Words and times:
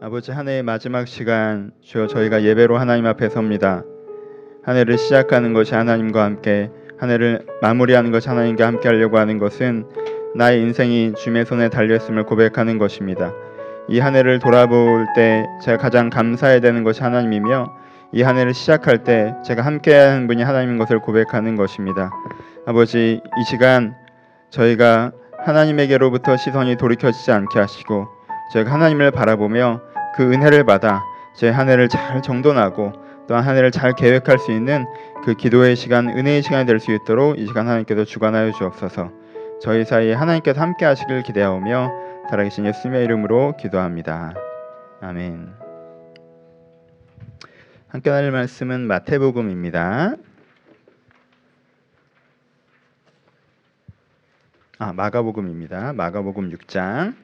아버지 0.00 0.30
한 0.30 0.48
해의 0.48 0.62
마지막 0.62 1.08
시간 1.08 1.72
주여 1.82 2.06
저희가 2.06 2.42
예배로 2.42 2.78
하나님 2.78 3.06
앞에 3.06 3.28
섭니다. 3.28 3.82
한 4.62 4.76
해를 4.76 4.96
시작하는 4.96 5.52
것이 5.52 5.74
하나님과 5.74 6.22
함께 6.22 6.70
한 6.98 7.10
해를 7.10 7.44
마무리하는 7.62 8.12
것이 8.12 8.28
하나님과 8.28 8.66
함께 8.66 8.88
하려고 8.88 9.18
하는 9.18 9.38
것은 9.38 9.86
나의 10.36 10.60
인생이 10.62 11.14
주님의 11.16 11.46
손에 11.46 11.68
달렸음을 11.68 12.24
고백하는 12.24 12.78
것입니다. 12.78 13.32
이 13.90 14.00
한 14.00 14.14
해를 14.14 14.38
돌아볼 14.38 15.06
때 15.16 15.46
제가 15.64 15.78
가장 15.78 16.10
감사해야 16.10 16.60
되는 16.60 16.84
것이 16.84 17.02
하나님이며 17.02 17.72
이 18.12 18.22
한 18.22 18.36
해를 18.36 18.54
시작할 18.54 19.02
때 19.04 19.34
제가 19.44 19.62
함께해야 19.62 20.12
하는 20.12 20.26
분이 20.28 20.42
하나님인 20.42 20.78
것을 20.78 21.00
고백하는 21.00 21.56
것입니다. 21.56 22.10
아버지 22.66 23.20
이 23.24 23.44
시간 23.44 23.94
저희가 24.50 25.12
하나님에게로부터 25.44 26.36
시선이 26.36 26.76
돌이켜지지 26.76 27.32
않게 27.32 27.58
하시고 27.58 28.17
저희가 28.52 28.72
하나님을 28.72 29.10
바라보며 29.10 29.80
그 30.14 30.32
은혜를 30.32 30.64
받아 30.64 31.02
제 31.34 31.50
한 31.50 31.68
해를 31.68 31.88
잘 31.88 32.20
정돈하고 32.22 32.92
또한 33.28 33.44
한 33.44 33.56
해를 33.56 33.70
잘 33.70 33.94
계획할 33.94 34.38
수 34.38 34.50
있는 34.52 34.86
그 35.24 35.34
기도의 35.34 35.76
시간, 35.76 36.08
은혜의 36.08 36.42
시간이 36.42 36.66
될 36.66 36.80
수 36.80 36.92
있도록 36.92 37.38
이 37.38 37.46
시간 37.46 37.66
하나님께서 37.68 38.04
주관하여 38.04 38.52
주옵소서. 38.52 39.10
저희 39.60 39.84
사이에 39.84 40.14
하나님께서 40.14 40.60
함께 40.60 40.84
하시길 40.86 41.22
기대하오며 41.24 41.90
살아계신 42.30 42.66
예수님의 42.66 43.04
이름으로 43.04 43.54
기도합니다. 43.58 44.34
아멘. 45.00 45.52
함께 47.88 48.10
나눌 48.10 48.30
말씀은 48.32 48.80
마태복음입니다. 48.86 50.14
아, 54.78 54.92
마가복음입니다. 54.92 55.92
마가복음 55.92 56.50
6장 56.50 57.14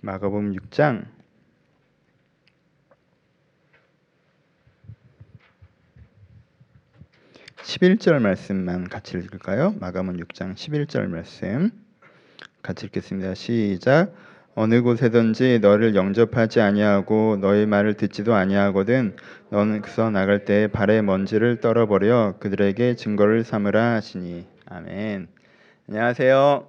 마가복음 0.00 0.52
6장 0.52 1.04
11절 7.62 8.20
말씀만 8.20 8.88
같이 8.88 9.18
읽을까요? 9.18 9.74
마가복음 9.80 10.18
6장 10.18 10.54
11절 10.54 11.08
말씀 11.08 11.70
같이 12.62 12.86
읽겠습니다. 12.86 13.34
시작. 13.34 14.14
어느 14.54 14.82
곳에든지 14.82 15.58
너를 15.60 15.94
영접하지 15.94 16.60
아니하고 16.60 17.36
너의 17.40 17.66
말을 17.66 17.94
듣지도 17.94 18.34
아니하거든 18.34 19.16
너는 19.50 19.82
그서 19.82 20.10
나갈 20.10 20.44
때 20.44 20.66
발에 20.68 21.02
먼지를 21.02 21.60
떨어버려 21.60 22.36
그들에게 22.40 22.94
증거를 22.96 23.44
삼으라 23.44 23.94
하시니 23.94 24.46
아멘. 24.66 25.28
안녕하세요. 25.88 26.68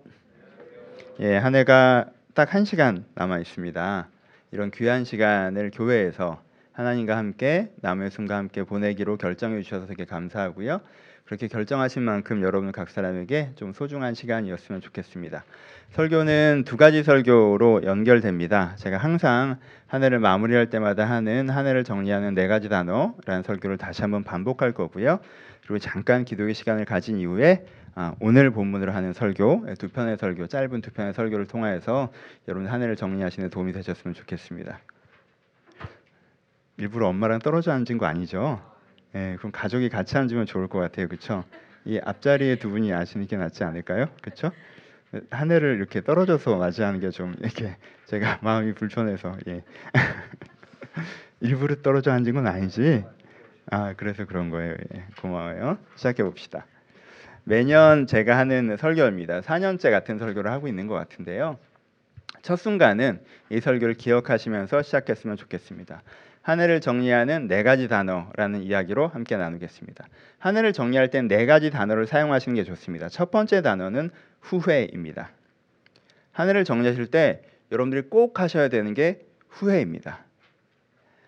예, 1.22 1.38
한 1.38 1.56
해가 1.56 2.12
딱 2.40 2.54
한 2.56 2.64
시간 2.64 3.04
남아 3.16 3.40
있습니다. 3.40 4.08
이런 4.54 4.72
귀한 4.72 5.04
시간을 5.04 5.72
교회에서 5.74 6.42
하나님과 6.72 7.18
함께 7.18 7.70
남의 7.82 8.12
순과 8.12 8.38
함께 8.38 8.64
보내기로 8.64 9.18
결정해 9.18 9.62
주셔서 9.62 9.88
되게 9.88 10.06
감사하고요. 10.06 10.80
그렇게 11.26 11.50
결정하신 11.50 12.02
만큼 12.02 12.42
여러분 12.42 12.72
각 12.72 12.92
사람에게 12.92 13.52
좀 13.58 13.74
소중한 13.74 14.14
시간이었으면 14.14 14.80
좋겠습니다. 14.80 15.44
설교는 15.92 16.64
두 16.66 16.78
가지 16.78 17.04
설교로 17.04 17.84
연결됩니다. 17.84 18.74
제가 18.78 18.96
항상 18.96 19.58
한 19.88 20.02
해를 20.02 20.20
마무리할 20.20 20.70
때마다 20.70 21.04
하는 21.04 21.50
한 21.50 21.68
해를 21.68 21.84
정리하는 21.84 22.36
네 22.36 22.48
가지 22.48 22.70
단어라는 22.70 23.44
설교를 23.44 23.78
다시 23.78 24.02
한번 24.02 24.24
반복할 24.24 24.72
거고요. 24.72 25.20
그리고 25.64 25.78
잠깐 25.78 26.24
기도의 26.24 26.54
시간을 26.54 26.86
가진 26.86 27.18
이후에 27.18 27.66
아, 28.02 28.16
오늘 28.22 28.50
본문으로 28.50 28.94
하는 28.94 29.12
설교 29.12 29.66
두 29.78 29.90
편의 29.90 30.16
설교 30.18 30.48
짧은 30.48 30.80
두 30.80 30.90
편의 30.92 31.14
설교를 31.14 31.48
통하여서 31.48 32.14
여러분 32.48 32.70
한 32.70 32.82
해를 32.82 32.96
정리하시는 32.96 33.50
도움이 33.50 33.74
되셨으면 33.74 34.14
좋겠습니다. 34.14 34.80
일부러 36.78 37.10
엄마랑 37.10 37.40
떨어져 37.40 37.74
앉은 37.74 37.98
거 37.98 38.06
아니죠? 38.06 38.62
예, 39.16 39.36
그럼 39.40 39.52
가족이 39.52 39.90
같이 39.90 40.18
앉으면 40.18 40.46
좋을 40.46 40.70
것 40.70 40.80
같아요, 40.80 41.10
그렇죠? 41.10 41.44
이 41.84 42.00
앞자리에 42.02 42.56
두 42.56 42.70
분이 42.70 42.94
앉으는 42.94 43.28
게 43.28 43.36
낫지 43.36 43.66
않을까요? 43.66 44.06
그렇죠? 44.22 44.52
한 45.30 45.52
해를 45.52 45.76
이렇게 45.76 46.00
떨어져서 46.02 46.56
맞이하는 46.56 47.02
게 47.02 47.10
좀 47.12 47.36
이렇게 47.42 47.76
제가 48.06 48.40
마음이 48.44 48.76
불편해서 48.76 49.36
예. 49.48 49.62
일부러 51.42 51.76
떨어져 51.82 52.14
앉은 52.14 52.34
건 52.34 52.48
아니지. 52.48 53.04
아 53.70 53.94
그래서 53.98 54.24
그런 54.24 54.50
거예요. 54.52 54.76
예. 54.96 55.04
고마워요. 55.20 55.78
시작해 55.98 56.24
봅시다. 56.24 56.66
매년 57.50 58.06
제가 58.06 58.38
하는 58.38 58.78
설교입니다. 58.78 59.42
4년째 59.42 59.90
같은 59.90 60.20
설교를 60.20 60.52
하고 60.52 60.68
있는 60.68 60.86
것 60.86 60.94
같은데요. 60.94 61.58
첫 62.44 62.58
순간은 62.58 63.22
이 63.50 63.60
설교를 63.60 63.96
기억하시면서 63.96 64.84
시작했으면 64.84 65.36
좋겠습니다. 65.36 66.04
한 66.44 66.60
해를 66.60 66.80
정리하는 66.80 67.48
네 67.48 67.64
가지 67.64 67.88
단어라는 67.88 68.62
이야기로 68.62 69.08
함께 69.08 69.36
나누겠습니다. 69.36 70.06
한 70.38 70.58
해를 70.58 70.74
정리할 70.74 71.10
땐 71.10 71.28
네 71.28 71.48
가지 71.48 71.72
단어를 71.72 72.06
사용하시는 72.06 72.56
게 72.56 72.64
좋습니다. 72.64 73.10
첫 73.10 73.32
번째 73.32 73.64
단어는 73.64 74.12
후회입니다. 74.42 75.32
한 76.32 76.50
해를 76.50 76.64
정리하실 76.64 77.08
때 77.08 77.42
여러분들이 77.72 78.04
꼭 78.12 78.40
하셔야 78.40 78.68
되는 78.68 78.94
게 78.94 79.26
후회입니다. 79.48 80.20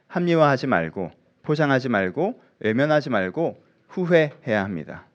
합리화하지 0.06 0.68
말고 0.68 1.10
포장하지 1.42 1.90
말고 1.90 2.40
외면하지 2.60 3.10
말고 3.10 3.60
후회해야 3.88 4.64
합니다. 4.64 5.08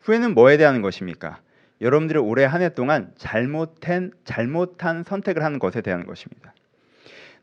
후회는 0.00 0.34
뭐에 0.34 0.56
대한 0.56 0.82
것입니까? 0.82 1.40
여러분들이 1.80 2.18
올해 2.18 2.44
한 2.44 2.62
해 2.62 2.70
동안 2.70 3.12
잘못한 3.16 4.12
잘못한 4.24 5.04
선택을 5.04 5.44
하는 5.44 5.58
것에 5.58 5.80
대한 5.80 6.06
것입니다. 6.06 6.52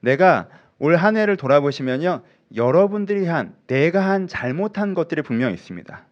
내가 0.02 0.50
올 0.78 0.96
한 0.96 1.16
해를 1.16 1.38
돌아보시면요. 1.38 2.22
여러분들이 2.56 3.26
한 3.26 3.56
내가 3.68 4.02
한 4.02 4.28
잘못한 4.28 4.94
것들이 4.94 5.22
분명히 5.22 5.54
있습니다. 5.54 6.06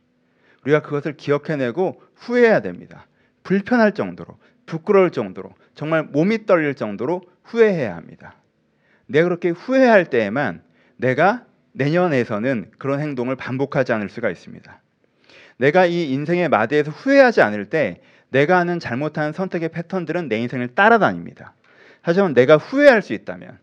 우리가 0.63 0.81
그것을 0.81 1.17
기억해내고 1.17 2.01
후회해야 2.15 2.61
됩니다. 2.61 3.05
불편할 3.43 3.91
정도로 3.93 4.37
부끄러울 4.65 5.11
정도로 5.11 5.53
정말 5.75 6.03
몸이 6.03 6.45
떨릴 6.45 6.75
정도로 6.75 7.21
후회해야 7.43 7.95
합니다. 7.95 8.35
내가 9.05 9.25
그렇게 9.25 9.49
후회할 9.49 10.05
때에만 10.05 10.63
내가 10.95 11.45
내년에서는 11.73 12.71
그런 12.77 13.01
행동을 13.01 13.35
반복하지 13.35 13.91
않을 13.91 14.07
수가 14.09 14.29
있습니다. 14.29 14.81
내가 15.57 15.85
이 15.85 16.11
인생의 16.11 16.49
마대에서 16.49 16.91
후회하지 16.91 17.41
않을 17.41 17.69
때 17.69 18.01
내가 18.29 18.57
하는 18.57 18.79
잘못한 18.79 19.31
선택의 19.31 19.69
패턴들은 19.69 20.27
내 20.27 20.37
인생을 20.39 20.69
따라다닙니다. 20.75 21.53
하지만 22.01 22.33
내가 22.33 22.57
후회할 22.57 23.01
수 23.01 23.13
있다면 23.13 23.59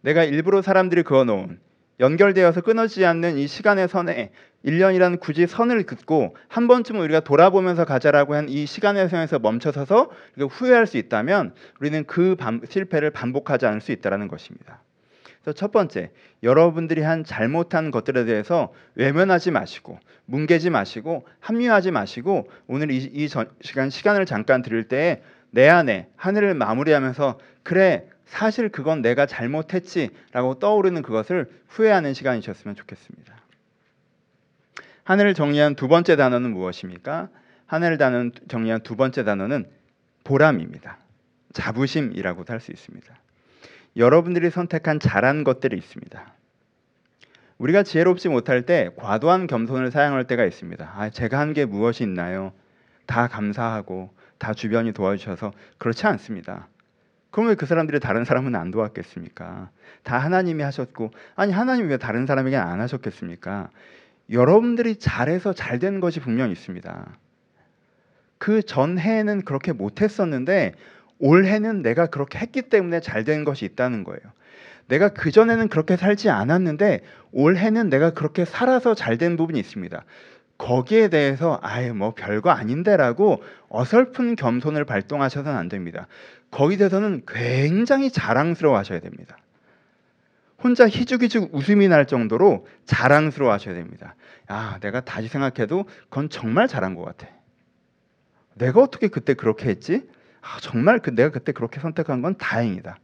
내가 0.00 0.24
일부러 0.24 0.62
사람들이 0.62 1.02
그어놓은 1.02 1.60
연결되어서 2.00 2.62
끊어지지 2.62 3.04
않는 3.06 3.38
이 3.38 3.46
시간의 3.46 3.88
선에 3.88 4.30
1년이라는 4.64 5.20
굳이 5.20 5.46
선을 5.46 5.84
긋고 5.84 6.36
한 6.48 6.66
번쯤은 6.66 7.00
우리가 7.02 7.20
돌아보면서 7.20 7.84
가자라고 7.84 8.34
한 8.34 8.48
이 8.48 8.66
시간의 8.66 9.08
선에서 9.08 9.38
멈춰서서 9.38 10.10
후회할 10.50 10.86
수 10.86 10.96
있다면 10.96 11.54
우리는 11.80 12.04
그 12.04 12.36
실패를 12.68 13.10
반복하지 13.10 13.66
않을 13.66 13.80
수 13.80 13.92
있다는 13.92 14.28
것입니다. 14.28 14.82
그래서 15.42 15.56
첫 15.56 15.72
번째, 15.72 16.10
여러분들이 16.42 17.02
한 17.02 17.24
잘못한 17.24 17.90
것들에 17.90 18.24
대해서 18.24 18.72
외면하지 18.94 19.50
마시고 19.50 19.98
뭉개지 20.26 20.70
마시고 20.70 21.26
합리화하지 21.40 21.90
마시고 21.90 22.48
오늘 22.68 22.90
이, 22.90 22.98
이 22.98 23.28
전, 23.28 23.50
시간 23.60 23.90
시간을 23.90 24.24
잠깐 24.24 24.62
드릴 24.62 24.84
때내 24.88 25.68
안에 25.68 26.08
하늘을 26.16 26.54
마무리하면서 26.54 27.40
그래 27.64 28.08
사실 28.24 28.68
그건 28.70 29.02
내가 29.02 29.26
잘못했지라고 29.26 30.58
떠오르는 30.58 31.02
그것을 31.02 31.50
후회하는 31.68 32.14
시간이셨으면 32.14 32.76
좋겠습니다. 32.76 33.34
하늘을 35.04 35.34
정리한 35.34 35.74
두 35.74 35.88
번째 35.88 36.14
단어는 36.16 36.52
무엇입니까? 36.52 37.28
하늘을 37.66 37.98
정리한 38.48 38.82
두 38.82 38.96
번째 38.96 39.24
단어는 39.24 39.68
보람입니다. 40.24 40.98
자부심이라고도 41.52 42.52
할 42.52 42.60
수 42.60 42.70
있습니다. 42.70 43.21
여러분들이 43.96 44.50
선택한 44.50 45.00
잘한 45.00 45.44
것들이 45.44 45.76
있습니다. 45.76 46.34
우리가 47.58 47.82
지혜롭지 47.82 48.28
못할 48.28 48.62
때 48.62 48.90
과도한 48.96 49.46
겸손을 49.46 49.90
사용할 49.90 50.24
때가 50.26 50.44
있습니다. 50.44 50.92
아, 50.96 51.10
제가 51.10 51.38
한 51.38 51.52
게 51.52 51.64
무엇이 51.64 52.02
있나요? 52.02 52.52
다 53.06 53.28
감사하고 53.28 54.10
다 54.38 54.54
주변이 54.54 54.92
도와주셔서 54.92 55.52
그렇지 55.78 56.06
않습니다. 56.06 56.68
왜그 57.36 57.64
사람들이 57.66 58.00
다른 58.00 58.24
사람은 58.24 58.54
안 58.54 58.70
도왔겠습니까? 58.70 59.70
다 60.02 60.18
하나님이 60.18 60.62
하셨고 60.64 61.12
아니 61.34 61.52
하나님이 61.52 61.88
왜 61.88 61.96
다른 61.96 62.26
사람에게 62.26 62.56
안 62.56 62.80
하셨겠습니까? 62.80 63.70
여러분들이 64.30 64.96
잘해서 64.96 65.52
잘 65.52 65.78
된 65.78 66.00
것이 66.00 66.20
분명히 66.20 66.52
있습니다. 66.52 67.16
그 68.38 68.62
전해에는 68.62 69.42
그렇게 69.42 69.72
못했었는데 69.72 70.74
올해는 71.22 71.82
내가 71.82 72.06
그렇게 72.06 72.38
했기 72.38 72.62
때문에 72.62 73.00
잘 73.00 73.24
된 73.24 73.44
것이 73.44 73.64
있다는 73.64 74.04
거예요. 74.04 74.20
내가 74.88 75.08
그 75.10 75.30
전에는 75.30 75.68
그렇게 75.68 75.96
살지 75.96 76.28
않았는데 76.28 77.00
올해는 77.30 77.88
내가 77.88 78.10
그렇게 78.10 78.44
살아서 78.44 78.94
잘 78.94 79.16
된 79.16 79.36
부분이 79.36 79.58
있습니다. 79.58 80.04
거기에 80.58 81.08
대해서 81.08 81.58
아예 81.62 81.92
뭐 81.92 82.12
별거 82.14 82.50
아닌데라고 82.50 83.42
어설픈 83.68 84.36
겸손을 84.36 84.84
발동하셔서는 84.84 85.56
안 85.56 85.68
됩니다. 85.68 86.08
거기에 86.50 86.76
대해서는 86.76 87.22
굉장히 87.26 88.10
자랑스러워 88.10 88.76
하셔야 88.76 89.00
됩니다. 89.00 89.38
혼자 90.62 90.88
희죽희죽 90.88 91.54
웃음이 91.54 91.88
날 91.88 92.06
정도로 92.06 92.66
자랑스러워 92.84 93.52
하셔야 93.52 93.74
됩니다. 93.74 94.14
아, 94.48 94.78
내가 94.80 95.00
다시 95.00 95.28
생각해도 95.28 95.84
그건 96.10 96.28
정말 96.28 96.68
잘한 96.68 96.94
것 96.94 97.04
같아. 97.04 97.28
내가 98.54 98.80
어떻게 98.80 99.08
그때 99.08 99.34
그렇게 99.34 99.68
했지? 99.68 100.06
아, 100.42 100.58
정말 100.60 100.98
그 100.98 101.14
내가 101.14 101.30
그때 101.30 101.52
그렇게 101.52 101.80
선택한 101.80 102.20
건 102.20 102.36
다행이다. 102.36 102.98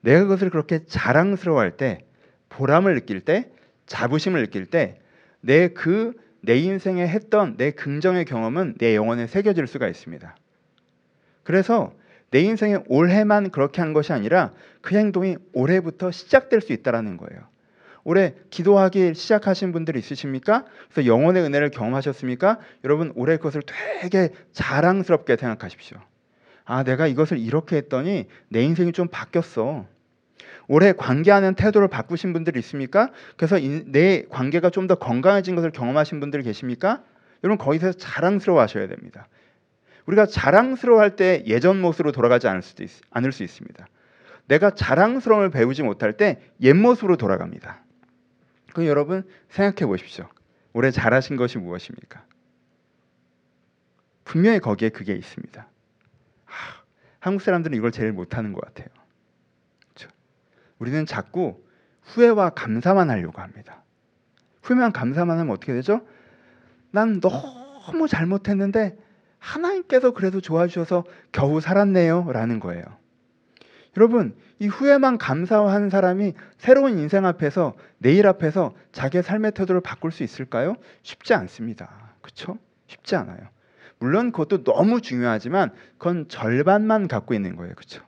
내가 0.00 0.22
그것을 0.22 0.50
그렇게 0.50 0.84
자랑스러워할 0.86 1.76
때, 1.76 2.04
보람을 2.48 2.94
느낄 2.94 3.20
때, 3.20 3.50
자부심을 3.86 4.40
느낄 4.40 4.66
때, 4.66 5.00
내그 5.40 6.14
내 6.40 6.56
인생에 6.56 7.06
했던 7.06 7.56
내 7.56 7.70
긍정의 7.70 8.24
경험은 8.24 8.76
내 8.78 8.96
영혼에 8.96 9.26
새겨질 9.26 9.66
수가 9.66 9.88
있습니다. 9.88 10.36
그래서 11.42 11.92
내 12.30 12.40
인생에 12.40 12.78
올해만 12.88 13.50
그렇게 13.50 13.80
한 13.80 13.92
것이 13.92 14.12
아니라 14.12 14.52
그 14.80 14.96
행동이 14.96 15.36
올해부터 15.52 16.10
시작될 16.10 16.60
수 16.60 16.72
있다라는 16.72 17.16
거예요. 17.16 17.47
올해 18.08 18.32
기도하기 18.48 19.12
시작하신 19.12 19.70
분들 19.70 19.94
있으십니까? 19.94 20.64
그래서 20.90 21.06
영혼의 21.06 21.42
은혜를 21.42 21.70
경험하셨습니까? 21.70 22.58
여러분 22.84 23.12
올해 23.16 23.36
그것을 23.36 23.60
되게 24.00 24.30
자랑스럽게 24.54 25.36
생각하십시오. 25.36 25.98
아, 26.64 26.84
내가 26.84 27.06
이것을 27.06 27.36
이렇게 27.38 27.76
했더니 27.76 28.26
내 28.48 28.62
인생이 28.62 28.92
좀 28.92 29.08
바뀌었어. 29.08 29.84
올해 30.68 30.92
관계하는 30.92 31.52
태도를 31.54 31.88
바꾸신 31.88 32.32
분들 32.32 32.56
있습니까? 32.56 33.10
그래서 33.36 33.58
인, 33.58 33.92
내 33.92 34.24
관계가 34.30 34.70
좀 34.70 34.86
더 34.86 34.94
건강해진 34.94 35.54
것을 35.54 35.70
경험하신 35.70 36.18
분들 36.18 36.40
계십니까? 36.40 37.02
여러분 37.44 37.58
거기서 37.62 37.92
자랑스러워 37.92 38.58
하셔야 38.62 38.88
됩니다. 38.88 39.28
우리가 40.06 40.24
자랑스러워할 40.24 41.14
때 41.16 41.42
예전 41.46 41.78
모습으로 41.78 42.12
돌아가지 42.12 42.48
않을 42.48 42.62
수도 42.62 42.84
있, 42.84 42.90
않을 43.10 43.32
수 43.32 43.42
있습니다. 43.42 43.86
내가 44.46 44.70
자랑스러움을 44.70 45.50
배우지 45.50 45.82
못할 45.82 46.14
때 46.16 46.40
옛 46.62 46.74
모습으로 46.74 47.18
돌아갑니다. 47.18 47.82
그 48.78 48.86
여러분 48.86 49.24
생각해 49.48 49.88
보십시오. 49.88 50.28
올해 50.72 50.92
잘하신 50.92 51.34
것이 51.34 51.58
무엇입니까? 51.58 52.24
분명히 54.22 54.60
거기에 54.60 54.90
그게 54.90 55.14
있습니다. 55.16 55.66
하, 56.44 56.82
한국 57.18 57.42
사람들은 57.42 57.76
이걸 57.76 57.90
제일 57.90 58.12
못하는 58.12 58.52
것 58.52 58.60
같아요. 58.60 58.86
그렇죠? 59.80 60.14
우리는 60.78 61.06
자꾸 61.06 61.60
후회와 62.02 62.50
감사만 62.50 63.10
하려고 63.10 63.42
합니다. 63.42 63.82
후회만 64.62 64.92
감사만 64.92 65.40
하면 65.40 65.52
어떻게 65.52 65.74
되죠? 65.74 66.06
난 66.92 67.20
너무 67.20 68.06
잘못했는데 68.06 68.96
하나님께서 69.40 70.12
그래도 70.12 70.40
좋아주셔서 70.40 71.02
겨우 71.32 71.60
살았네요라는 71.60 72.60
거예요. 72.60 72.84
여러분 73.96 74.34
이 74.58 74.66
후회만 74.66 75.18
감사한 75.18 75.90
사람이 75.90 76.34
새로운 76.58 76.98
인생 76.98 77.24
앞에서 77.26 77.74
내일 77.98 78.26
앞에서 78.26 78.74
자기의 78.92 79.22
삶의 79.22 79.52
태도를 79.52 79.80
바꿀 79.80 80.12
수 80.12 80.22
있을까요? 80.22 80.76
쉽지 81.02 81.34
않습니다. 81.34 82.14
그렇죠? 82.20 82.58
쉽지 82.86 83.16
않아요. 83.16 83.38
물론 83.98 84.30
그것도 84.32 84.64
너무 84.64 85.00
중요하지만 85.00 85.72
그건 85.96 86.28
절반만 86.28 87.08
갖고 87.08 87.34
있는 87.34 87.56
거예요. 87.56 87.74
그렇죠? 87.74 88.02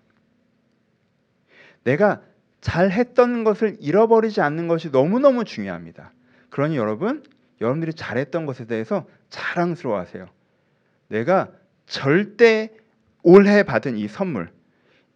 내가 1.84 2.20
잘 2.60 2.90
했던 2.90 3.42
것을 3.42 3.76
잃어버리지 3.80 4.40
않는 4.40 4.68
것이 4.68 4.90
너무너무 4.90 5.44
중요합니다. 5.44 6.12
그러니 6.50 6.76
여러분, 6.76 7.24
여러분들이 7.60 7.94
잘했던 7.94 8.46
것에 8.46 8.66
대해서 8.66 9.06
자랑스러워하세요. 9.30 10.28
내가 11.08 11.50
절대 11.86 12.70
올해 13.22 13.62
받은 13.62 13.96
이 13.96 14.08
선물 14.08 14.50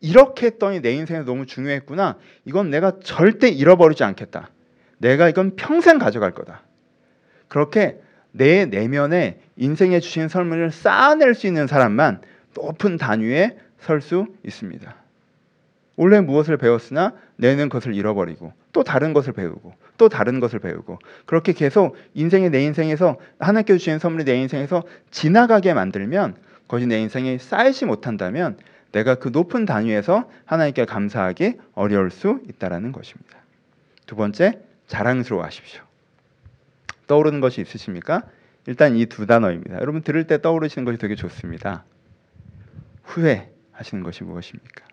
이렇게 0.05 0.47
했더니 0.49 0.83
내 0.83 0.93
인생에 0.93 1.21
너무 1.21 1.47
중요했구나. 1.47 2.19
이건 2.45 2.69
내가 2.69 2.99
절대 3.03 3.49
잃어버리지 3.49 4.05
않겠다. 4.05 4.51
내가 4.99 5.31
이건 5.31 5.57
평생 5.57 5.99
가져갈 5.99 6.33
거다. 6.33 6.61
그렇게 7.49 7.99
내 8.31 8.67
내면에 8.67 9.41
인생에 9.57 10.01
주신 10.01 10.29
선물을 10.29 10.73
쌓아낼 10.73 11.35
수 11.35 11.47
있는 11.47 11.67
사람만 11.67 12.21
높은 12.55 12.99
단위에 12.99 13.57
설 13.81 14.03
수 14.03 14.27
있습니다. 14.45 14.95
원래 15.97 16.21
무엇을 16.21 16.59
배웠으나 16.59 17.15
내는 17.37 17.71
것을 17.71 17.95
잃어버리고 17.95 18.53
또 18.73 18.85
다른 18.85 19.15
것을 19.15 19.33
배우고 19.33 19.73
또 19.97 20.11
다른 20.11 20.39
것을 20.39 20.59
배우고 20.59 20.99
그렇게 21.25 21.55
계속 21.55 21.97
인생의 22.13 22.51
내 22.51 22.63
인생에서 22.63 23.17
하나님께 23.39 23.79
주신 23.79 23.99
선물이 23.99 24.25
내 24.25 24.37
인생에서 24.37 24.83
지나가게 25.11 25.73
만들면 25.73 26.35
그것이 26.63 26.87
내 26.87 27.01
인생에 27.01 27.39
쌓이지 27.39 27.87
못한다면 27.87 28.59
내가 28.95 29.17
그 29.17 29.29
높은 29.29 29.65
단위에서 29.65 30.31
하나님께 30.45 30.85
감사하기 30.85 31.59
어려울 31.75 32.13
수 32.13 32.41
있다라는 32.49 32.93
것입니다. 32.93 33.41
두 34.07 34.15
번째, 34.15 34.63
자랑스러워하십시오. 34.87 35.83
떠오르는 37.09 37.41
것이 37.41 37.61
있으십니까? 37.61 38.23
일단 38.67 38.95
이 38.97 39.07
두 39.07 39.27
단어입니다. 39.27 39.81
여러분 39.81 40.03
들을 40.03 40.29
때 40.29 40.41
떠오르시는 40.41 40.85
것이 40.85 40.99
되게 40.99 41.17
좋습니다. 41.17 41.85
후회하시는 43.03 44.05
것이 44.05 44.23
무엇입니까? 44.23 44.87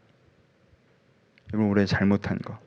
여러분 1.54 1.70
올해 1.70 1.86
잘못한 1.86 2.40
거. 2.40 2.58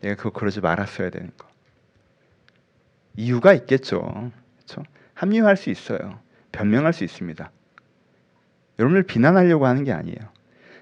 내가 0.00 0.16
그거 0.16 0.30
그러지 0.30 0.60
말았어야 0.60 1.10
되는 1.10 1.30
거. 1.38 1.46
이유가 3.16 3.52
있겠죠. 3.54 4.32
그렇죠? 4.56 4.82
합리화할 5.14 5.56
수 5.56 5.70
있어요. 5.70 6.18
변명할 6.50 6.92
수 6.92 7.04
있습니다. 7.04 7.52
여러분을 8.78 9.02
비난하려고 9.02 9.66
하는 9.66 9.84
게 9.84 9.92
아니에요. 9.92 10.18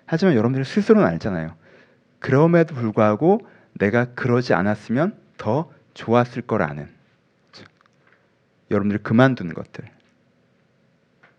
하지만 0.05 0.35
여러분들 0.35 0.65
스스로는 0.65 1.07
알잖아요. 1.07 1.55
그럼에도 2.19 2.75
불구하고 2.75 3.41
내가 3.75 4.15
그러지 4.15 4.55
않았으면 4.55 5.19
더 5.37 5.73
좋았을 5.95 6.43
거라는? 6.43 6.95
여러분들이 8.71 9.03
그만둔 9.03 9.55
것들, 9.55 9.85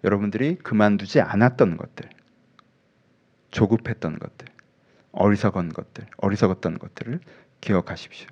여러분들이 0.04 0.56
그만두지 0.56 1.20
않았던 1.20 1.78
것들, 1.78 2.10
조급했던 3.52 4.20
것들, 4.20 4.48
어리석은 5.12 5.70
것들, 5.70 6.06
어리석었던 6.18 6.80
것들을 6.80 7.20
기억하십시오. 7.60 8.28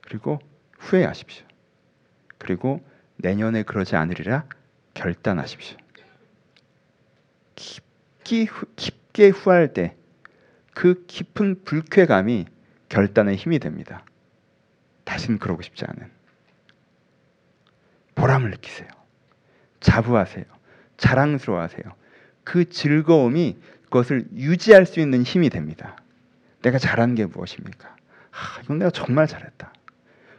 그리고 0.00 0.38
후회하십시오. 0.78 1.44
그리고 2.38 2.80
내년에 3.16 3.62
그러지 3.64 3.96
않으리라 3.96 4.44
결단하십시오. 4.94 5.76
깊게, 8.24 8.46
깊게 8.76 9.28
후할 9.28 9.72
때 9.72 9.96
그 10.74 11.04
깊은 11.06 11.64
불쾌감이 11.64 12.46
결단의 12.88 13.36
힘이 13.36 13.58
됩니다. 13.58 14.04
다신 15.04 15.38
그러고 15.38 15.62
싶지 15.62 15.84
않은. 15.86 16.10
보람을 18.14 18.50
느끼세요. 18.50 18.88
자부하세요. 19.80 20.44
자랑스러워하세요. 20.96 21.84
그 22.44 22.68
즐거움이 22.68 23.58
그것을 23.84 24.26
유지할 24.34 24.86
수 24.86 25.00
있는 25.00 25.22
힘이 25.22 25.50
됩니다. 25.50 25.96
내가 26.62 26.78
잘한 26.78 27.14
게 27.14 27.26
무엇입니까? 27.26 27.96
아, 28.30 28.60
이건 28.62 28.78
내가 28.78 28.90
정말 28.90 29.26
잘했다. 29.26 29.72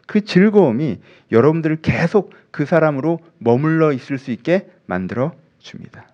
그 0.07 0.21
즐거움이 0.21 1.01
여러분들을 1.31 1.81
계속 1.81 2.33
그 2.51 2.65
사람으로 2.65 3.19
머물러 3.39 3.93
있을 3.93 4.17
수 4.17 4.31
있게 4.31 4.69
만들어 4.85 5.33
줍니다. 5.59 6.07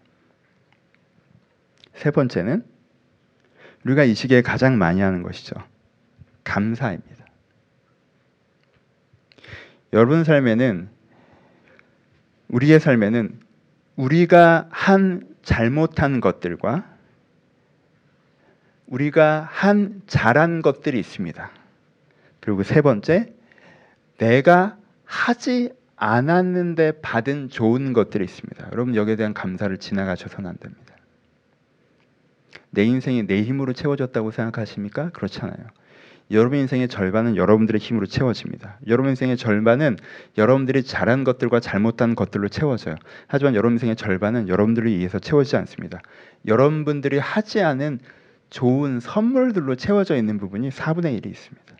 세 2.00 2.12
번째는 2.12 2.64
우리가 3.84 4.06
이 4.06 4.16
시기에 4.16 4.42
가장 4.42 4.78
많이 4.78 5.02
하는 5.02 5.22
것이죠. 5.22 5.54
감사입니다. 6.46 7.26
여러분 9.92 10.24
삶에는 10.24 10.90
우리의 12.48 12.80
삶에는 12.80 13.42
우리가 13.98 14.70
한 14.72 15.28
잘못한 15.44 16.22
것들과 16.22 16.90
우리가 18.88 19.46
한 19.52 20.02
잘한 20.08 20.62
것들이 20.62 21.00
있습니다. 21.00 21.52
그리고 22.40 22.64
세 22.64 22.82
번째, 22.82 23.34
내가 24.18 24.78
하지 25.04 25.74
않았는데 25.98 27.02
받은 27.02 27.50
좋은 27.50 27.92
것들이 27.92 28.24
있습니다. 28.24 28.70
여러분 28.72 28.96
여기에 28.96 29.18
대한 29.18 29.34
감사를 29.34 29.76
지나가셔서는 29.78 30.50
안 30.50 30.58
됩니다. 30.58 30.89
내 32.72 32.84
인생이 32.84 33.26
내 33.28 33.42
힘으로 33.44 33.74
채워졌다고 33.74 34.32
생각하십니까? 34.32 35.10
그렇잖아요. 35.10 35.68
여러분 36.32 36.60
인생의 36.60 36.90
절반은 36.90 37.36
여러분들의 37.38 37.80
힘으로 37.80 38.06
채워집니다. 38.06 38.78
여러분 38.88 39.10
인생의 39.10 39.36
절반은 39.36 39.98
여러분들이 40.38 40.84
잘한 40.84 41.24
것들과 41.24 41.60
잘못한 41.60 42.14
것들로 42.14 42.50
채워져요. 42.50 42.96
하지만 43.28 43.56
여러분 43.56 43.74
인생의 43.74 43.96
절반은 43.96 44.48
여러분들을 44.48 44.92
위해서 44.92 45.18
채워지지 45.18 45.58
않습니다. 45.58 46.02
여러분들이 46.46 47.18
하지 47.18 47.62
않은 47.62 48.00
좋은 48.52 49.00
선물들로 49.00 49.76
채워져 49.76 50.16
있는 50.16 50.38
부분이 50.38 50.70
4분의 50.70 51.20
1이 51.20 51.28
있습니다. 51.28 51.76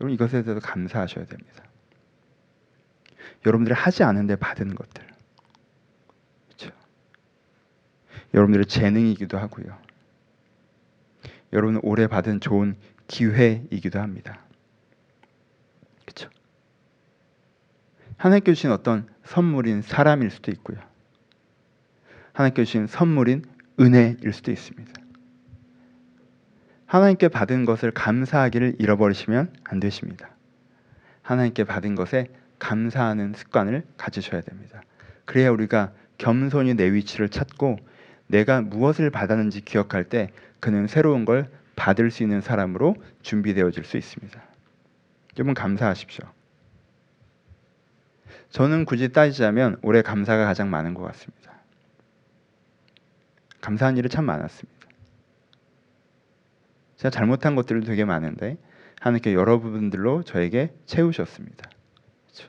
여러분 0.00 0.14
이것에 0.14 0.42
대해서 0.42 0.60
감사하셔야 0.60 1.26
됩니다. 1.26 1.64
여러분들이 3.46 3.74
하지 3.74 4.02
않은데 4.02 4.36
받은 4.36 4.74
것들. 4.74 5.06
그렇죠? 6.46 6.74
여러분들의 8.32 8.66
재능이기도 8.66 9.36
하고요. 9.36 9.83
여러분 11.54 11.80
올해 11.82 12.06
받은 12.06 12.40
좋은 12.40 12.76
기회이기도 13.06 14.00
합니다. 14.00 14.40
하나님께 18.16 18.54
주신 18.54 18.70
어떤 18.70 19.06
선물인 19.24 19.82
사람일 19.82 20.30
수도 20.30 20.50
있고요. 20.52 20.78
하나님께 22.32 22.64
주신 22.64 22.86
선물인 22.86 23.44
은혜일 23.78 24.32
수도 24.32 24.50
있습니다. 24.50 24.92
하나님께 26.86 27.28
받은 27.28 27.64
것을 27.64 27.90
감사하기를 27.90 28.76
잃어버리시면 28.78 29.52
안 29.64 29.80
되십니다. 29.80 30.30
하나님께 31.22 31.64
받은 31.64 31.94
것에 31.96 32.28
감사하는 32.58 33.34
습관을 33.34 33.84
가지셔야 33.96 34.40
됩니다. 34.42 34.82
그래야 35.24 35.50
우리가 35.50 35.92
겸손히 36.18 36.74
내 36.74 36.92
위치를 36.92 37.28
찾고 37.28 37.78
내가 38.26 38.60
무엇을 38.60 39.10
받았는지 39.10 39.60
기억할 39.60 40.04
때 40.04 40.30
그는 40.60 40.86
새로운 40.86 41.24
걸 41.24 41.50
받을 41.76 42.10
수 42.10 42.22
있는 42.22 42.40
사람으로 42.40 42.96
준비되어질 43.22 43.84
수 43.84 43.96
있습니다. 43.96 44.42
여러분 45.38 45.54
감사하십시오. 45.54 46.24
저는 48.50 48.84
굳이 48.84 49.10
따지자면 49.10 49.78
올해 49.82 50.00
감사가 50.00 50.44
가장 50.46 50.70
많은 50.70 50.94
것 50.94 51.02
같습니다. 51.02 51.52
감사한 53.60 53.96
일이 53.96 54.08
참 54.08 54.24
많았습니다. 54.24 54.88
제가 56.96 57.10
잘못한 57.10 57.56
것들도 57.56 57.86
되게 57.86 58.04
많은데 58.04 58.56
하나님께 59.00 59.34
여러 59.34 59.58
부분들로 59.58 60.22
저에게 60.22 60.72
채우셨습니다. 60.86 61.68
그렇죠? 62.22 62.48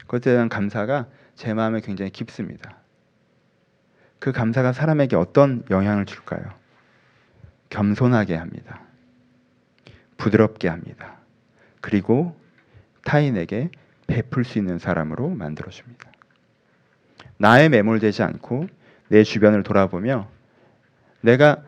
그것에 0.00 0.32
대한 0.32 0.48
감사가 0.48 1.08
제 1.34 1.54
마음에 1.54 1.80
굉장히 1.80 2.10
깊습니다. 2.10 2.83
그 4.24 4.32
감사가 4.32 4.72
사람에게 4.72 5.16
어떤 5.16 5.62
영향을 5.70 6.06
줄까요? 6.06 6.40
겸손하게 7.68 8.36
합니다. 8.36 8.80
부드럽게 10.16 10.66
합니다. 10.66 11.18
그리고 11.82 12.34
타인에게 13.04 13.68
베풀 14.06 14.44
수 14.44 14.56
있는 14.56 14.78
사람으로 14.78 15.28
만들어 15.28 15.68
줍니다. 15.68 16.10
나에 17.36 17.68
매몰되지 17.68 18.22
않고 18.22 18.66
내 19.08 19.24
주변을 19.24 19.62
돌아보며 19.62 20.30
내가 21.20 21.62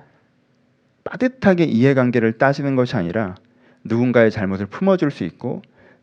빠듯하게 1.04 1.64
이해관계를 1.64 2.38
따지는 2.38 2.74
것이 2.74 2.96
아니라 2.96 3.34
누군가의 3.84 4.30
잘못을 4.30 4.64
품어줄 4.64 5.10
수 5.10 5.24
있고 5.24 5.60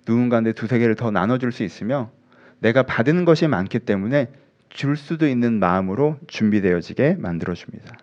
누군가한테 0.08 0.54
두세 0.54 0.78
개를 0.78 0.94
더 0.94 1.10
나눠줄 1.10 1.52
수 1.52 1.64
있으며 1.64 2.12
내가 2.60 2.84
받은 2.84 3.26
것이 3.26 3.48
많기 3.48 3.80
때문에 3.80 4.28
줄 4.74 4.98
수도 4.98 5.28
있는 5.28 5.60
마음으로 5.60 6.20
준비되어지게 6.28 7.16
만들어 7.16 7.54
줍니다. 7.54 7.96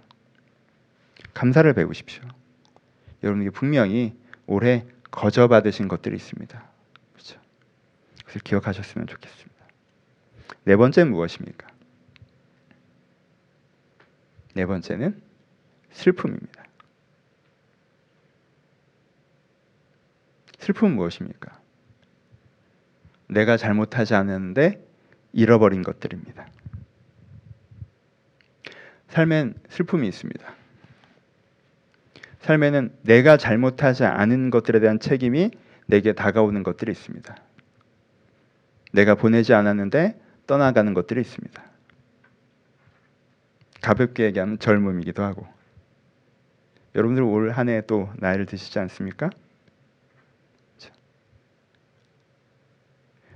감사를 1.34 1.70
배우십시오. 1.74 2.22
여러분에게 3.24 3.50
분명히 3.50 4.16
올해 4.46 4.86
거저 5.10 5.48
받으신 5.48 5.88
것들이 5.88 6.14
있습니다. 6.14 6.70
그렇죠? 7.12 7.40
그것을 8.20 8.40
기억하셨으면 8.42 9.08
좋겠습니다. 9.08 9.50
네 10.64 10.76
번째 10.76 11.04
무엇입니까? 11.04 11.66
네 14.54 14.64
번째는 14.64 15.20
슬픔입니다. 15.90 16.64
슬픔은 20.60 20.94
무엇입니까? 20.94 21.58
내가 23.28 23.56
잘못하지 23.56 24.14
않았는데 24.14 24.86
잃어버린 25.32 25.82
것들입니다. 25.82 26.46
삶엔 29.10 29.54
슬픔이 29.68 30.08
있습니다. 30.08 30.54
삶에는 32.40 32.92
내가 33.02 33.36
잘못하지 33.36 34.04
않은 34.04 34.50
것들에 34.50 34.80
대한 34.80 34.98
책임이 34.98 35.50
내게 35.86 36.12
다가오는 36.12 36.62
것들이 36.62 36.92
있습니다. 36.92 37.36
내가 38.92 39.14
보내지 39.14 39.52
않았는데 39.54 40.20
떠나가는 40.46 40.94
것들이 40.94 41.20
있습니다. 41.20 41.62
가볍게 43.82 44.24
얘기하면 44.24 44.58
젊음이기도 44.58 45.22
하고 45.22 45.46
여러분들 46.94 47.22
올 47.22 47.50
한 47.52 47.68
해 47.68 47.82
또 47.86 48.10
나이를 48.16 48.46
드시지 48.46 48.78
않습니까? 48.80 49.30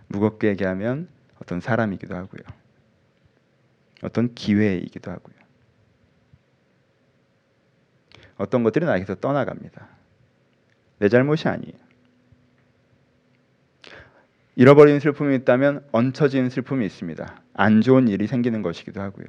무겁게 0.09 0.49
얘기하면 0.49 1.09
어떤 1.41 1.61
사람이기도 1.61 2.15
하고요. 2.15 2.43
어떤 4.03 4.35
기회이기도 4.35 5.11
하고요. 5.11 5.35
어떤 8.37 8.63
것들이 8.63 8.85
나에게서 8.85 9.17
떠나갑니다. 9.17 9.89
내 10.99 11.09
잘못이 11.09 11.49
아니에요. 11.49 11.75
잃어버린 14.57 15.01
슬픔이 15.01 15.35
있다면 15.37 15.85
얹혀진 15.93 16.49
슬픔이 16.49 16.87
있습니다. 16.87 17.43
안 17.55 17.81
좋은 17.81 18.09
일이 18.09 18.27
생기는 18.27 18.63
것이기도 18.63 19.01
하고요. 19.01 19.27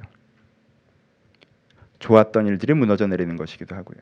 좋았던 1.98 2.46
일들이 2.46 2.74
무너져 2.74 3.06
내리는 3.06 3.36
것이기도 3.36 3.74
하고요. 3.74 3.98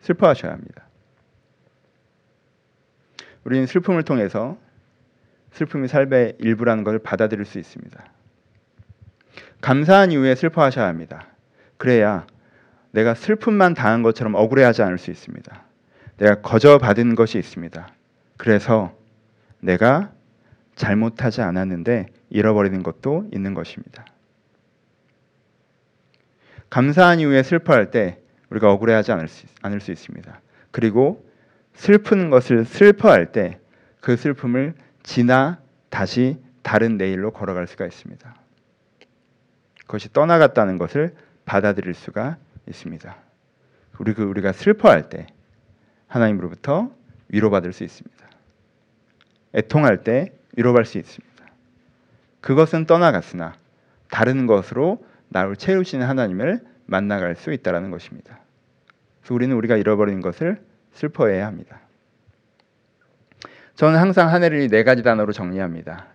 슬퍼하셔야 0.00 0.52
합니다. 0.52 0.86
우리는 3.44 3.66
슬픔을 3.66 4.02
통해서 4.02 4.58
슬픔이 5.52 5.86
삶의 5.86 6.36
일부라는 6.38 6.82
것을 6.82 6.98
받아들일 6.98 7.44
수 7.44 7.58
있습니다. 7.58 8.04
감사한 9.60 10.12
이후에 10.12 10.34
슬퍼하셔야 10.34 10.86
합니다. 10.86 11.28
그래야 11.76 12.26
내가 12.94 13.14
슬픔만 13.14 13.74
당한 13.74 14.02
것처럼 14.02 14.34
억울해하지 14.34 14.82
않을 14.82 14.98
수 14.98 15.10
있습니다. 15.10 15.62
내가 16.18 16.40
거저 16.40 16.78
받은 16.78 17.14
것이 17.14 17.38
있습니다. 17.38 17.88
그래서 18.36 18.96
내가 19.60 20.12
잘못하지 20.76 21.42
않았는데 21.42 22.06
잃어버리는 22.30 22.82
것도 22.82 23.28
있는 23.32 23.54
것입니다. 23.54 24.04
감사한 26.70 27.20
이후에 27.20 27.42
슬퍼할 27.42 27.90
때 27.90 28.18
우리가 28.50 28.70
억울해하지 28.72 29.12
않을 29.12 29.28
수, 29.28 29.46
않을 29.62 29.80
수 29.80 29.92
있습니다. 29.92 30.40
그리고 30.70 31.24
슬픈 31.74 32.30
것을 32.30 32.64
슬퍼할 32.64 33.32
때 33.32 33.58
그 34.04 34.18
슬픔을 34.18 34.74
지나 35.02 35.58
다시 35.88 36.36
다른 36.60 36.98
내일로 36.98 37.30
걸어갈 37.30 37.66
수가 37.66 37.86
있습니다. 37.86 38.34
그것이 39.80 40.12
떠나갔다는 40.12 40.76
것을 40.76 41.14
받아들일 41.46 41.94
수가 41.94 42.36
있습니다. 42.68 43.16
우리 43.98 44.14
그 44.14 44.22
우리가 44.22 44.52
슬퍼할 44.52 45.08
때 45.08 45.26
하나님으로부터 46.08 46.90
위로받을 47.28 47.72
수 47.72 47.84
있습니다. 47.84 48.24
애통할 49.54 50.02
때 50.02 50.32
위로받을 50.56 50.84
수 50.84 50.98
있습니다. 50.98 51.44
그것은 52.40 52.86
떠나갔으나 52.86 53.54
다른 54.10 54.46
것으로 54.46 55.04
나를 55.28 55.56
채우시는 55.56 56.06
하나님을 56.06 56.60
만나갈 56.86 57.34
수 57.36 57.52
있다라는 57.52 57.90
것입니다. 57.90 58.38
그래서 59.20 59.34
우리는 59.34 59.56
우리가 59.56 59.76
잃어버린 59.76 60.20
것을 60.20 60.62
슬퍼해야 60.92 61.46
합니다. 61.46 61.80
저는 63.74 63.98
항상 63.98 64.32
한 64.32 64.44
해를 64.44 64.68
네 64.68 64.84
가지 64.84 65.02
단어로 65.02 65.32
정리합니다. 65.32 66.06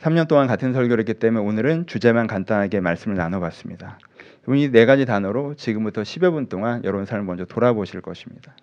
3년 0.00 0.28
동안 0.28 0.46
같은 0.46 0.72
설교를 0.72 1.00
했기 1.00 1.14
때문에 1.14 1.44
오늘은 1.44 1.86
주제만 1.86 2.26
간단하게 2.26 2.80
말씀을 2.80 3.16
나눠봤습니다. 3.16 3.98
이 4.48 4.70
네 4.70 4.86
가지 4.86 5.04
단어로 5.04 5.54
지금부터 5.54 6.02
10여 6.02 6.32
분 6.32 6.46
동안 6.48 6.82
여러분 6.84 7.04
삶을 7.06 7.24
먼저 7.24 7.44
돌아보실 7.44 8.00
것입니다. 8.00 8.54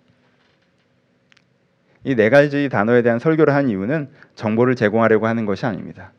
이 2.04 2.14
네 2.14 2.30
가지 2.30 2.68
단어에 2.68 3.02
대한 3.02 3.18
설교를 3.18 3.54
한 3.54 3.68
이유는 3.68 4.10
정보를 4.34 4.76
제공하려고 4.76 5.26
하는 5.26 5.46
것이 5.46 5.66
아닙니다. 5.66 6.12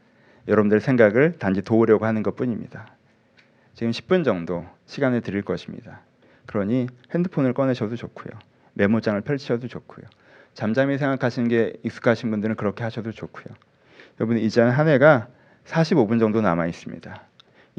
여러분들 0.48 0.80
생각을 0.80 1.38
단지 1.40 1.62
도우려고 1.62 2.06
하는 2.06 2.24
것뿐입니다. 2.24 2.88
지금 3.76 3.92
10분 3.92 4.26
정도 4.26 4.66
시간을 4.88 5.22
드릴 5.22 5.42
것입니다. 5.42 6.02
그러니 6.46 6.88
핸드폰을 7.14 7.54
꺼내셔도 7.54 7.96
좋고요. 7.96 8.32
메모장을 8.74 9.20
펼치셔도 9.22 9.68
좋고요. 9.68 10.06
잠잠히 10.54 10.98
생각하시는 10.98 11.48
게 11.48 11.74
익숙하신 11.84 12.32
분들은 12.32 12.56
그렇게 12.56 12.84
하셔도 12.84 13.12
좋고요. 13.12 13.56
여러분 14.20 14.38
이제 14.38 14.62
한 14.62 14.88
해가 14.88 15.28
45분 15.66 16.20
정도 16.20 16.42
남아 16.42 16.68
있습니다. 16.68 17.29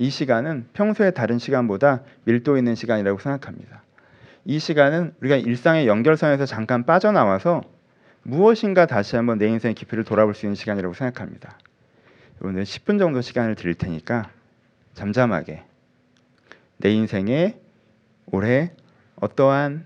이 0.01 0.09
시간은 0.09 0.67
평소에 0.73 1.11
다른 1.11 1.39
시간보다 1.39 2.01
밀도 2.25 2.57
있는 2.57 2.75
시간이라고 2.75 3.19
생각합니다. 3.19 3.83
이 4.47 4.59
시간은 4.59 5.13
우리가 5.21 5.37
일상의 5.37 5.87
연결선에서 5.87 6.47
잠깐 6.47 6.87
빠져나와서 6.87 7.61
무엇인가 8.23 8.87
다시 8.87 9.17
한번 9.17 9.37
내 9.37 9.47
인생의 9.47 9.75
깊이를 9.75 10.05
돌아볼 10.05 10.35
수 10.35 10.47
있는 10.47 10.55
시간이라고 10.55 10.95
생각합니다. 10.95 11.59
오늘 12.41 12.63
10분 12.63 12.99
정도 12.99 13.21
시간을 13.21 13.57
드릴 13.57 13.75
테니까 13.75 14.31
잠잠하게 14.95 15.65
내 16.79 16.91
인생에 16.93 17.61
올해 18.25 18.73
어떠한 19.17 19.85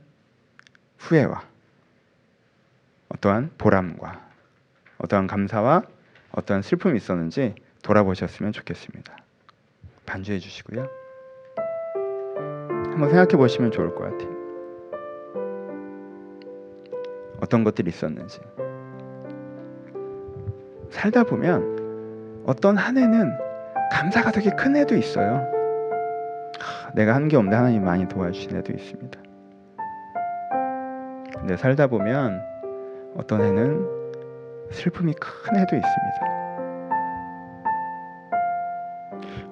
후회와 0.98 1.42
어떠한 3.08 3.50
보람과 3.58 4.24
어떠한 4.98 5.26
감사와 5.26 5.82
어떠한 6.30 6.62
슬픔이 6.62 6.98
있었는지 6.98 7.56
돌아보셨으면 7.82 8.52
좋겠습니다. 8.52 9.23
반주해 10.06 10.38
주시고요. 10.38 10.86
한번 12.90 13.08
생각해 13.10 13.36
보시면 13.36 13.70
좋을 13.72 13.94
것 13.94 14.04
같아요. 14.04 14.34
어떤 17.40 17.64
것들이 17.64 17.88
있었는지. 17.90 18.40
살다 20.90 21.24
보면 21.24 22.42
어떤 22.46 22.76
한 22.76 22.96
해는 22.96 23.32
감사가 23.92 24.30
되게 24.30 24.50
큰 24.50 24.76
해도 24.76 24.94
있어요. 24.96 25.44
내가 26.94 27.14
한 27.14 27.26
게 27.28 27.36
없는데 27.36 27.56
하나님 27.56 27.84
많이 27.84 28.06
도와주신 28.06 28.56
해도 28.56 28.72
있습니다. 28.72 29.20
근데 31.38 31.56
살다 31.56 31.88
보면 31.88 32.40
어떤 33.16 33.42
해는 33.42 33.84
슬픔이 34.70 35.12
큰 35.14 35.56
해도 35.56 35.76
있습니다. 35.76 36.43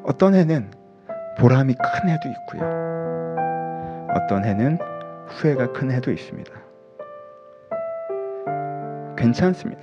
어떤 0.04 0.34
해는 0.34 0.70
보람이 1.38 1.74
큰 1.74 2.08
해도 2.10 2.28
있고요. 2.28 2.62
어떤 4.14 4.44
해는 4.44 4.78
후회가 5.28 5.72
큰 5.72 5.90
해도 5.90 6.10
있습니다. 6.10 6.52
괜찮습니다. 9.16 9.80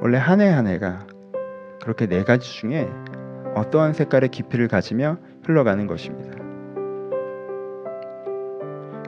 원래 0.00 0.16
한 0.18 0.40
해 0.40 0.48
한 0.48 0.66
해가 0.66 1.06
그렇게 1.82 2.06
네 2.06 2.24
가지 2.24 2.50
중에 2.52 2.88
어떠한 3.54 3.92
색깔의 3.92 4.30
깊이를 4.30 4.68
가지며 4.68 5.18
흘러가는 5.44 5.86
것입니다. 5.86 6.38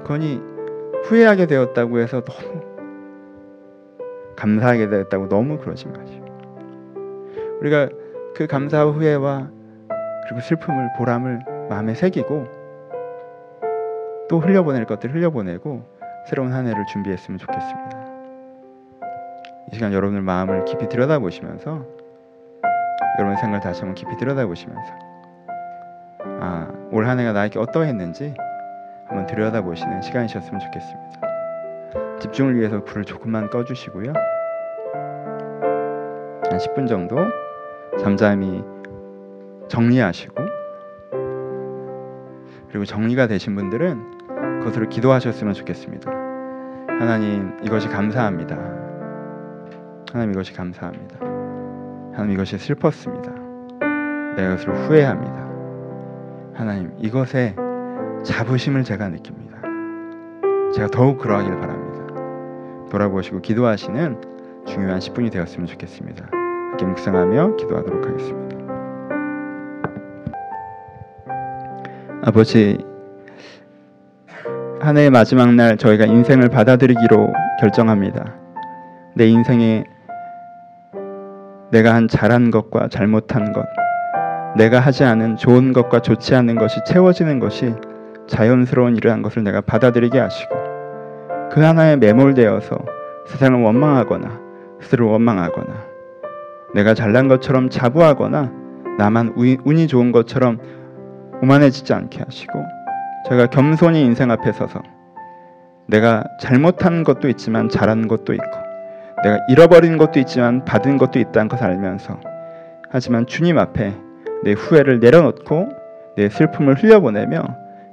그러니 0.05 0.41
후회하게 1.05 1.47
되었다고 1.47 1.99
해서 2.01 2.23
너무 2.23 2.61
감사하게 4.37 4.89
되었다고 4.89 5.29
너무 5.29 5.59
그러지 5.59 5.87
마시고 5.89 6.27
우리가 7.61 7.89
그 8.35 8.47
감사와 8.47 8.93
후회와 8.93 9.51
그리고 10.25 10.41
슬픔을 10.41 10.91
보람을 10.97 11.41
마음에 11.69 11.95
새기고 11.95 12.47
또 14.29 14.39
흘려보낼 14.41 14.87
것들 14.87 15.13
흘려보내고 15.15 15.83
새로운 16.27 16.53
한 16.53 16.67
해를 16.67 16.85
준비했으면 16.87 17.39
좋겠습니다. 17.39 18.03
이 19.71 19.75
시간 19.75 19.93
여러분의 19.93 20.23
마음을 20.23 20.65
깊이 20.65 20.89
들여다보시면서 20.89 21.85
여러분의 23.19 23.37
생각을 23.39 23.61
다시 23.61 23.81
한번 23.81 23.95
깊이 23.95 24.17
들여다보시면서 24.17 24.93
아, 26.41 26.69
올 26.91 27.07
한 27.07 27.19
해가 27.21 27.33
나에게 27.33 27.59
어떠했는지 27.59 28.35
한번 29.07 29.27
들여다보시는 29.27 30.03
시간이셨으면 30.03 30.61
좋겠습니다. 30.61 31.21
집중을 32.21 32.57
위해서 32.59 32.83
불을 32.85 33.05
조금만 33.05 33.51
꺼주시고요. 33.51 34.13
한 36.51 36.59
10분 36.59 36.89
정도 36.89 37.17
잠잠히 38.03 38.65
정리하시고 39.69 40.35
그리고 42.69 42.85
정리가 42.85 43.29
되신 43.29 43.55
분들은 43.55 44.59
그것으로 44.59 44.89
기도하셨으면 44.89 45.55
좋겠습니다. 45.55 46.11
하나님 46.89 47.57
이것이 47.63 47.89
감사합니다. 47.89 48.57
하나님 50.13 50.33
이것이 50.33 50.53
감사합니다. 50.53 51.17
하나님 52.13 52.33
이것이 52.33 52.59
슬펐습니다. 52.59 53.33
내가 54.35 54.55
이것을 54.55 54.75
후회합니다. 54.75 55.49
하나님 56.55 56.93
이것에 56.99 57.55
자부심을 58.25 58.83
제가 58.83 59.11
느낍니다. 59.11 59.61
제가 60.75 60.89
더욱 60.89 61.19
그러하길 61.19 61.57
바랍니다. 61.61 62.89
돌아보시고 62.91 63.43
기도하시는 63.43 64.21
중요한 64.67 64.99
10분이 64.99 65.31
되었으면 65.31 65.67
좋겠습니다. 65.67 66.42
함께 66.73 66.87
묵상하며 66.87 67.57
기도하도록 67.57 68.07
하겠습니다. 68.07 68.57
아버지 72.25 72.79
한 74.81 74.97
해의 74.97 75.11
마지막 75.11 75.55
날 75.55 75.77
저희가 75.77 76.07
인생을 76.07 76.49
받아들이기로 76.49 77.33
결정합니다. 77.61 78.37
내 79.15 79.27
인생에 79.27 79.85
내가 81.71 81.95
한 81.95 82.09
잘한 82.09 82.51
것과 82.51 82.89
잘못한 82.89 83.53
것, 83.53 83.65
내가 84.57 84.81
하지 84.81 85.05
않은 85.05 85.37
좋은 85.37 85.73
것과 85.73 86.01
좋지 86.01 86.35
않은 86.35 86.57
것이 86.57 86.81
채워지는 86.87 87.39
것이 87.39 87.75
자연스러운 88.27 88.97
일이라는 88.97 89.23
것을 89.23 89.45
내가 89.45 89.61
받아들이게 89.61 90.19
하시고 90.19 90.55
그 91.51 91.61
하나에 91.61 91.97
매몰되어서 91.97 92.79
세상을 93.27 93.63
원망하거나 93.63 94.41
스스로 94.81 95.11
원망하거나 95.11 95.92
내가 96.75 96.95
잘난 96.95 97.29
것처럼 97.29 97.69
자부하거나 97.71 98.53
나만 98.99 99.35
운이 99.37 99.87
좋은 99.89 100.13
것처럼 100.13 100.59
오만해지지 101.43 101.93
않게 101.93 102.23
하시고 102.23 102.53
제가 103.29 103.47
겸손히 103.47 104.03
인생 104.03 104.31
앞에 104.31 104.53
서서 104.53 104.83
내가 105.87 106.25
잘못한 106.41 107.05
것도 107.05 107.29
있지만 107.29 107.69
잘한 107.69 108.09
것도 108.09 108.33
있고 108.35 108.51
내가 109.23 109.39
잃어버린 109.49 109.99
것도 109.99 110.21
있지만 110.21 110.65
받은 110.65 110.99
것도 110.99 111.19
있다는 111.19 111.49
것을 111.49 111.67
알면서 111.67 112.19
하지만 112.91 113.27
주님 113.27 113.59
앞에 113.59 113.95
내 114.45 114.53
후회를 114.53 115.01
내려놓고 115.01 115.69
내 116.17 116.29
슬픔을 116.29 116.75
흘려보내며 116.83 117.43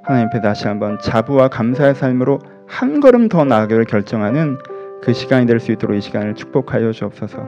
하나님 0.03 0.27
앞에 0.27 0.41
다시 0.41 0.67
한번 0.67 0.97
자부와 0.99 1.49
감사의 1.49 1.95
삶으로 1.95 2.39
한 2.67 2.99
걸음 2.99 3.29
더 3.29 3.45
나아가기를 3.45 3.85
결정하는 3.85 4.57
그 5.01 5.13
시간이 5.13 5.45
될 5.45 5.59
수 5.59 5.71
있도록 5.71 5.95
이 5.95 6.01
시간을 6.01 6.35
축복하여 6.35 6.91
주옵소서. 6.91 7.47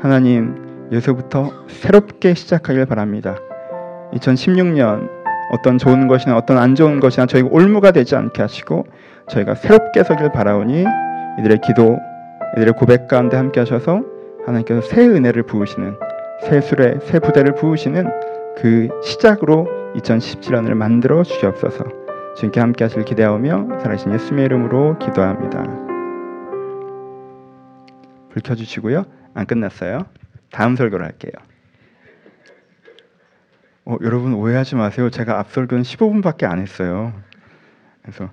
하나님 0.00 0.67
여기서부터 0.92 1.52
새롭게 1.68 2.34
시작하길 2.34 2.86
바랍니다. 2.86 3.36
2016년 4.12 5.08
어떤 5.50 5.78
좋은 5.78 6.08
것이나 6.08 6.36
어떤 6.36 6.58
안 6.58 6.74
좋은 6.74 7.00
것이나 7.00 7.26
저희가 7.26 7.48
올무가 7.50 7.90
되지 7.90 8.16
않게 8.16 8.42
하시고 8.42 8.86
저희가 9.28 9.54
새롭게 9.54 10.02
서길 10.02 10.32
바라오니 10.32 10.84
이들의 11.38 11.60
기도, 11.64 11.98
이들의 12.56 12.74
고백 12.74 13.08
가운데 13.08 13.36
함께 13.36 13.60
하셔서 13.60 14.02
하나님께서 14.46 14.80
새 14.82 15.06
은혜를 15.06 15.44
부으시는 15.44 15.96
새 16.42 16.60
술에 16.60 16.98
새 17.02 17.18
부대를 17.18 17.54
부으시는 17.54 18.06
그 18.56 18.88
시작으로 19.02 19.66
2017년을 19.96 20.74
만들어 20.74 21.22
주시옵소서. 21.22 21.84
주님께 22.36 22.60
함께 22.60 22.84
하실 22.84 23.04
기대하며 23.04 23.80
살아계신 23.80 24.12
예수님의 24.12 24.46
이름으로 24.46 24.98
기도합니다. 24.98 25.64
불 28.30 28.42
켜주시고요. 28.42 29.04
안 29.34 29.46
끝났어요. 29.46 30.04
다음 30.50 30.76
설교를 30.76 31.04
할게요. 31.04 31.32
어, 33.84 33.96
여러분 34.02 34.34
오해하지 34.34 34.74
마세요. 34.76 35.10
제가 35.10 35.38
앞 35.38 35.50
설교는 35.52 35.82
15분밖에 35.82 36.44
안 36.44 36.60
했어요. 36.60 37.12
그래서 38.02 38.30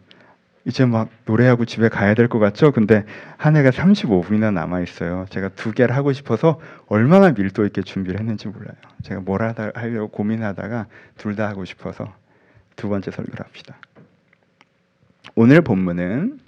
이제 0.65 0.85
막 0.85 1.09
노래하고 1.25 1.65
집에 1.65 1.89
가야 1.89 2.13
될 2.15 2.27
것 2.27 2.39
같죠? 2.39 2.71
근데 2.71 3.05
한 3.37 3.55
해가 3.55 3.69
35분이나 3.69 4.51
남아 4.51 4.81
있어요. 4.81 5.25
제가 5.29 5.49
두 5.49 5.71
개를 5.71 5.95
하고 5.95 6.11
싶어서 6.11 6.59
얼마나 6.87 7.31
밀도 7.31 7.65
있게 7.67 7.83
준비를 7.83 8.19
했는지 8.19 8.47
몰라요. 8.47 8.75
제가 9.03 9.21
뭘 9.21 9.43
하다 9.43 9.71
하려고 9.75 10.07
고민하다가 10.09 10.87
둘 11.17 11.35
다 11.35 11.47
하고 11.47 11.65
싶어서 11.65 12.13
두 12.75 12.89
번째 12.89 13.11
설교를 13.11 13.39
합시다. 13.45 13.77
오늘 15.35 15.61
본문은 15.61 16.39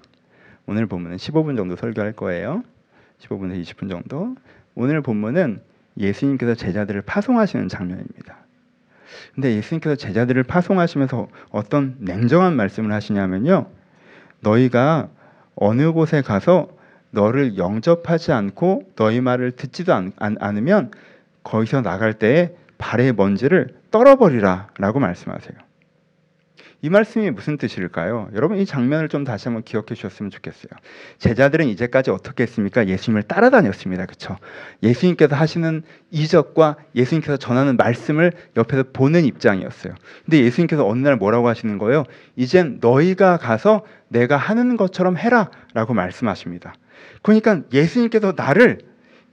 오늘 0.66 0.86
본문은 0.88 1.18
15분 1.18 1.56
정도 1.56 1.76
설교할 1.76 2.14
거예요. 2.14 2.64
15분에서 3.20 3.62
20분 3.64 3.90
정도. 3.90 4.36
오늘 4.80 5.02
본문은 5.02 5.60
예수님께서 5.98 6.54
제자들을 6.54 7.02
파송하시는 7.02 7.68
장면입니다. 7.68 8.38
근데 9.34 9.56
예수님께서 9.56 9.96
제자들을 9.96 10.44
파송하시면서 10.44 11.28
어떤 11.50 11.96
냉정한 11.98 12.56
말씀을 12.56 12.94
하시냐면요. 12.94 13.66
너희가 14.42 15.10
어느 15.56 15.92
곳에 15.92 16.22
가서 16.22 16.70
너를 17.10 17.58
영접하지 17.58 18.32
않고 18.32 18.84
너희 18.96 19.20
말을 19.20 19.54
듣지도 19.54 19.96
않, 19.96 20.12
으면 20.22 20.92
거기서 21.44 21.82
나갈 21.82 22.14
때에 22.14 22.56
발의 22.78 23.14
먼지를 23.14 23.76
떨어버리라 23.90 24.68
라고 24.78 25.00
말씀하세요. 25.00 25.58
이 26.84 26.90
말씀이 26.90 27.32
무슨 27.32 27.58
뜻일까요? 27.58 28.30
여러분 28.36 28.60
이 28.60 28.66
장면을 28.66 29.10
좀 29.10 29.24
다시 29.24 29.46
한번 29.48 29.64
기억해 29.64 29.96
주셨으면 29.96 30.30
좋겠어요. 30.30 30.70
제자들은 31.18 31.68
이제까지 31.70 32.12
어떻게 32.12 32.44
했습니까? 32.44 32.88
예수님을 32.88 33.24
따라다녔습니다. 33.24 34.06
그렇죠? 34.06 34.38
예수님께서 34.84 35.36
하시는 35.36 35.82
이적과 36.12 36.76
예수님께서 36.94 37.38
전하는 37.38 37.78
말씀을 37.78 38.32
옆에서 38.56 38.84
보는 38.94 39.26
입장이었어요. 39.26 39.96
근데 40.26 40.40
예수님께서 40.44 40.88
어느 40.88 41.00
날 41.00 41.16
뭐라고 41.16 41.48
하시는 41.48 41.80
거예요? 41.80 42.04
이젠 42.36 42.78
너희가 42.80 43.38
가서 43.38 43.84
내가 44.10 44.38
하는 44.38 44.78
것처럼 44.78 45.18
해라라고 45.18 45.96
말씀하십니다. 45.96 46.76
그러니까 47.24 47.62
예수님께서 47.74 48.34
나를 48.36 48.78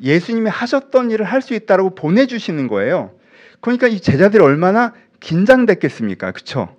예수님이 0.00 0.48
하셨던 0.48 1.10
일을 1.10 1.26
할 1.26 1.42
수 1.42 1.52
있다라고 1.52 1.94
보내주시는 1.94 2.68
거예요. 2.68 3.12
그러니까 3.60 3.86
이 3.86 4.00
제자들이 4.00 4.42
얼마나 4.42 4.94
긴장됐겠습니까? 5.20 6.32
그쵸? 6.32 6.74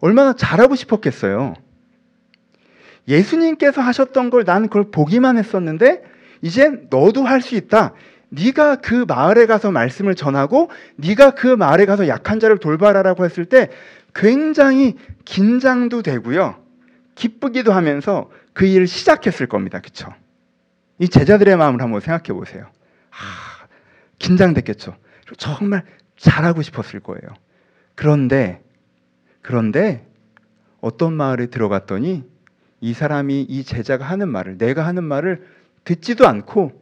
얼마나 0.00 0.32
잘하고 0.32 0.74
싶었겠어요. 0.76 1.54
예수님께서 3.06 3.80
하셨던 3.80 4.30
걸 4.30 4.44
나는 4.44 4.68
그걸 4.68 4.90
보기만 4.90 5.38
했었는데 5.38 6.02
이제 6.42 6.70
너도 6.90 7.24
할 7.24 7.40
수 7.40 7.54
있다. 7.56 7.94
네가 8.30 8.76
그 8.76 9.04
마을에 9.08 9.46
가서 9.46 9.70
말씀을 9.70 10.14
전하고 10.14 10.70
네가 10.96 11.30
그 11.30 11.46
마을에 11.46 11.86
가서 11.86 12.08
약한 12.08 12.40
자를 12.40 12.58
돌봐라라고 12.58 13.24
했을 13.24 13.46
때 13.46 13.70
굉장히 14.14 14.96
긴장도 15.24 16.02
되고요. 16.02 16.62
기쁘기도 17.14 17.72
하면서 17.72 18.30
그 18.52 18.66
일을 18.66 18.86
시작했을 18.86 19.46
겁니다. 19.46 19.80
그렇죠? 19.80 20.12
이 20.98 21.08
제자들의 21.08 21.56
마음을 21.56 21.80
한번 21.80 22.00
생각해 22.00 22.38
보세요. 22.38 22.66
아, 23.10 23.66
긴장됐겠죠. 24.18 24.94
정말 25.38 25.84
잘하고 26.16 26.62
싶었을 26.62 27.00
거예요. 27.00 27.22
그런데 27.94 28.60
그런데 29.48 30.06
어떤 30.82 31.14
마을에 31.14 31.46
들어갔더니 31.46 32.22
이 32.82 32.92
사람이 32.92 33.40
이 33.48 33.64
제자가 33.64 34.04
하는 34.04 34.28
말을 34.28 34.58
내가 34.58 34.86
하는 34.86 35.04
말을 35.04 35.42
듣지도 35.84 36.28
않고 36.28 36.78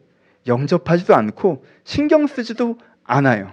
영접하지도 0.49 1.15
않고 1.15 1.65
신경 1.85 2.27
쓰지도 2.27 2.77
않아요. 3.05 3.53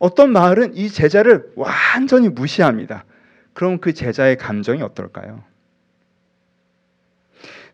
어떤 0.00 0.32
마을은 0.32 0.74
이 0.74 0.88
제자를 0.88 1.52
완전히 1.54 2.28
무시합니다. 2.28 3.04
그럼 3.52 3.78
그 3.78 3.94
제자의 3.94 4.36
감정이 4.36 4.82
어떨까요? 4.82 5.44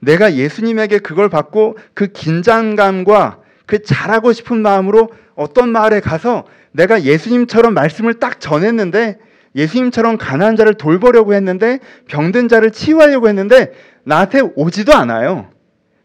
내가 0.01 0.35
예수님에게 0.35 0.99
그걸 0.99 1.31
받고 1.31 1.79
그 1.95 2.09
긴장감과 2.09 3.41
그 3.65 3.83
잘하고 3.83 4.35
싶은 4.35 4.61
마음으로 4.61 5.09
어떤 5.35 5.71
마을에 5.71 6.01
가서 6.01 6.45
내가 6.77 7.03
예수님처럼 7.03 7.73
말씀을 7.73 8.15
딱 8.21 8.39
전했는데 8.39 9.19
예수님처럼 9.55 10.19
가난한 10.19 10.57
자를 10.57 10.75
돌보려고 10.75 11.33
했는데 11.33 11.81
병든 12.07 12.49
자를 12.49 12.71
치유하려고 12.71 13.29
했는데 13.29 13.73
나한테 14.05 14.41
오지도 14.55 14.93
않아요. 14.93 15.51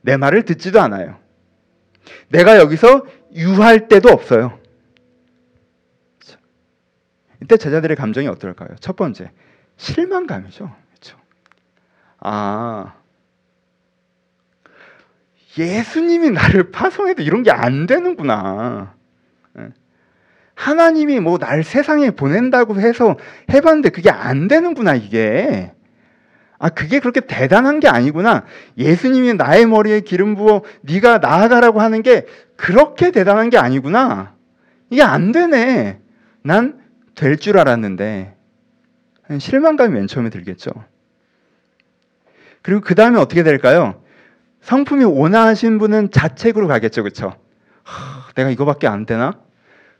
내 0.01 0.15
말을 0.15 0.43
듣지도 0.43 0.79
않아요. 0.79 1.19
내가 2.29 2.57
여기서 2.57 3.05
유할 3.35 3.89
때도 3.89 4.09
없어요. 4.09 4.57
이때 7.43 7.57
제자들의 7.57 7.97
감정이 7.97 8.27
어떨까요? 8.27 8.69
첫 8.79 8.95
번째, 8.95 9.31
실망감이죠. 9.75 10.73
그렇죠? 10.89 11.17
아, 12.19 12.93
예수님이 15.57 16.29
나를 16.29 16.71
파송해도 16.71 17.23
이런 17.23 17.43
게 17.43 17.51
안 17.51 17.87
되는구나. 17.87 18.93
예. 20.57 20.63
하나님이 20.63 21.19
뭐 21.19 21.37
날 21.37 21.63
세상에 21.63 22.11
보낸다고 22.11 22.79
해서 22.79 23.17
해봤는데 23.51 23.89
그게 23.89 24.09
안 24.09 24.47
되는구나, 24.47 24.95
이게. 24.95 25.71
아, 26.59 26.69
그게 26.69 26.99
그렇게 26.99 27.21
대단한 27.21 27.79
게 27.79 27.87
아니구나. 27.87 28.45
예수님이 28.77 29.33
나의 29.33 29.65
머리에 29.65 30.01
기름 30.01 30.35
부어 30.35 30.61
네가 30.81 31.17
나아가라고 31.17 31.81
하는 31.81 32.03
게 32.03 32.25
그렇게 32.55 33.09
대단한 33.11 33.49
게 33.49 33.57
아니구나. 33.57 34.35
이게 34.91 35.01
안 35.01 35.31
되네. 35.31 35.99
난 36.43 36.79
될 37.15 37.37
줄 37.37 37.57
알았는데. 37.57 38.35
실망감이 39.39 39.93
맨 39.93 40.07
처음에 40.07 40.29
들겠죠. 40.29 40.71
그리고 42.61 42.81
그 42.81 42.95
다음에 42.95 43.17
어떻게 43.19 43.43
될까요? 43.43 44.01
성품이 44.61 45.03
온화하신 45.03 45.77
분은 45.79 46.11
자책으로 46.11 46.67
가겠죠. 46.67 47.01
그렇죠? 47.03 47.35
내가 48.35 48.49
이거밖에 48.49 48.87
안 48.87 49.05
되나? 49.05 49.33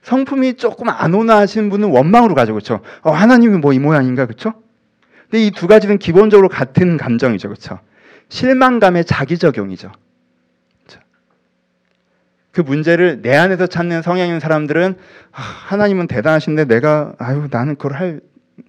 성품이 0.02 0.56
조금 0.56 0.90
안 0.90 1.14
온화하신 1.14 1.70
분은 1.70 1.90
원망으로 1.90 2.34
가죠. 2.36 2.54
그렇죠? 2.54 2.82
어, 3.02 3.12
하나님이 3.12 3.58
뭐 3.60 3.74
이 3.74 3.80
모양인가? 3.80 4.26
그렇죠? 4.26 4.54
근데 5.30 5.46
이 5.46 5.52
두 5.52 5.68
가지는 5.68 5.98
기본적으로 5.98 6.50
같은 6.50 6.98
감정이죠. 6.98 7.48
그렇죠? 7.48 7.80
실망감의 8.30 9.06
자기 9.06 9.38
적용이죠. 9.38 9.92
그렇죠? 10.86 11.06
그 12.52 12.62
문제를 12.62 13.22
내 13.22 13.36
안에서 13.36 13.68
찾는 13.68 14.02
성향인 14.02 14.40
사람들은 14.40 14.96
아, 15.32 15.42
하나님은 15.42 16.08
대단하신데 16.08 16.66
내가 16.66 17.14
아유 17.20 17.48
나는 17.52 17.76
그걸 17.76 17.94
할 17.94 18.22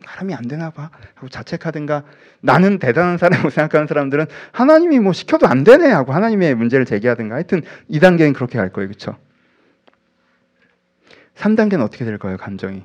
사람이 0.06 0.34
안 0.34 0.42
되나 0.48 0.70
봐 0.70 0.90
하고 1.14 1.28
자책하든가 1.28 2.02
나는 2.40 2.78
대단한 2.78 3.18
사람이라고 3.18 3.50
생각하는 3.50 3.86
사람들은 3.86 4.26
하나님이 4.52 5.00
뭐 5.00 5.12
시켜도 5.12 5.46
안 5.46 5.64
되네 5.64 5.90
하고 5.90 6.12
하나님의 6.12 6.54
문제를 6.54 6.84
제기하든가 6.86 7.34
하여튼 7.36 7.62
2단계는 7.90 8.34
그렇게 8.34 8.58
갈 8.58 8.68
거예요. 8.70 8.88
그렇죠? 8.88 9.16
3단계는 11.36 11.82
어떻게 11.82 12.04
될 12.04 12.18
거예요? 12.18 12.36
감정이. 12.36 12.84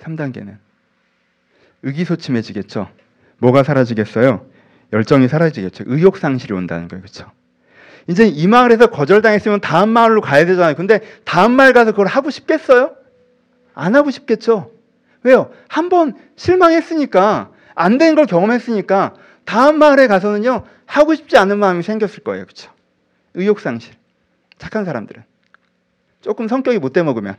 3단계는 0.00 0.56
의기소침해지겠죠. 1.82 2.88
뭐가 3.38 3.62
사라지겠어요? 3.62 4.46
열정이 4.92 5.28
사라지겠죠. 5.28 5.84
의욕 5.86 6.16
상실이 6.16 6.52
온다는 6.54 6.88
거예요. 6.88 7.02
그렇죠? 7.02 7.30
이제 8.08 8.26
이 8.26 8.46
마을에서 8.46 8.86
거절당했으면 8.88 9.60
다음 9.60 9.88
마을로 9.90 10.20
가야 10.20 10.46
되잖아요. 10.46 10.74
근데 10.76 11.00
다음 11.24 11.52
마을 11.52 11.72
가서 11.72 11.90
그걸 11.90 12.06
하고 12.06 12.30
싶겠어요? 12.30 12.94
안 13.74 13.94
하고 13.96 14.10
싶겠죠. 14.10 14.70
왜요? 15.22 15.50
한 15.68 15.88
번 15.88 16.14
실망했으니까 16.36 17.50
안 17.74 17.98
된 17.98 18.14
걸 18.14 18.26
경험했으니까 18.26 19.14
다음 19.44 19.78
마을에 19.78 20.06
가서는요 20.06 20.64
하고 20.86 21.14
싶지 21.14 21.36
않은 21.36 21.58
마음이 21.58 21.82
생겼을 21.82 22.20
거예요. 22.22 22.44
그렇죠? 22.44 22.70
의욕 23.34 23.60
상실. 23.60 23.94
착한 24.58 24.84
사람들은 24.84 25.24
조금 26.20 26.48
성격이 26.48 26.78
못돼 26.78 27.02
먹으면 27.02 27.36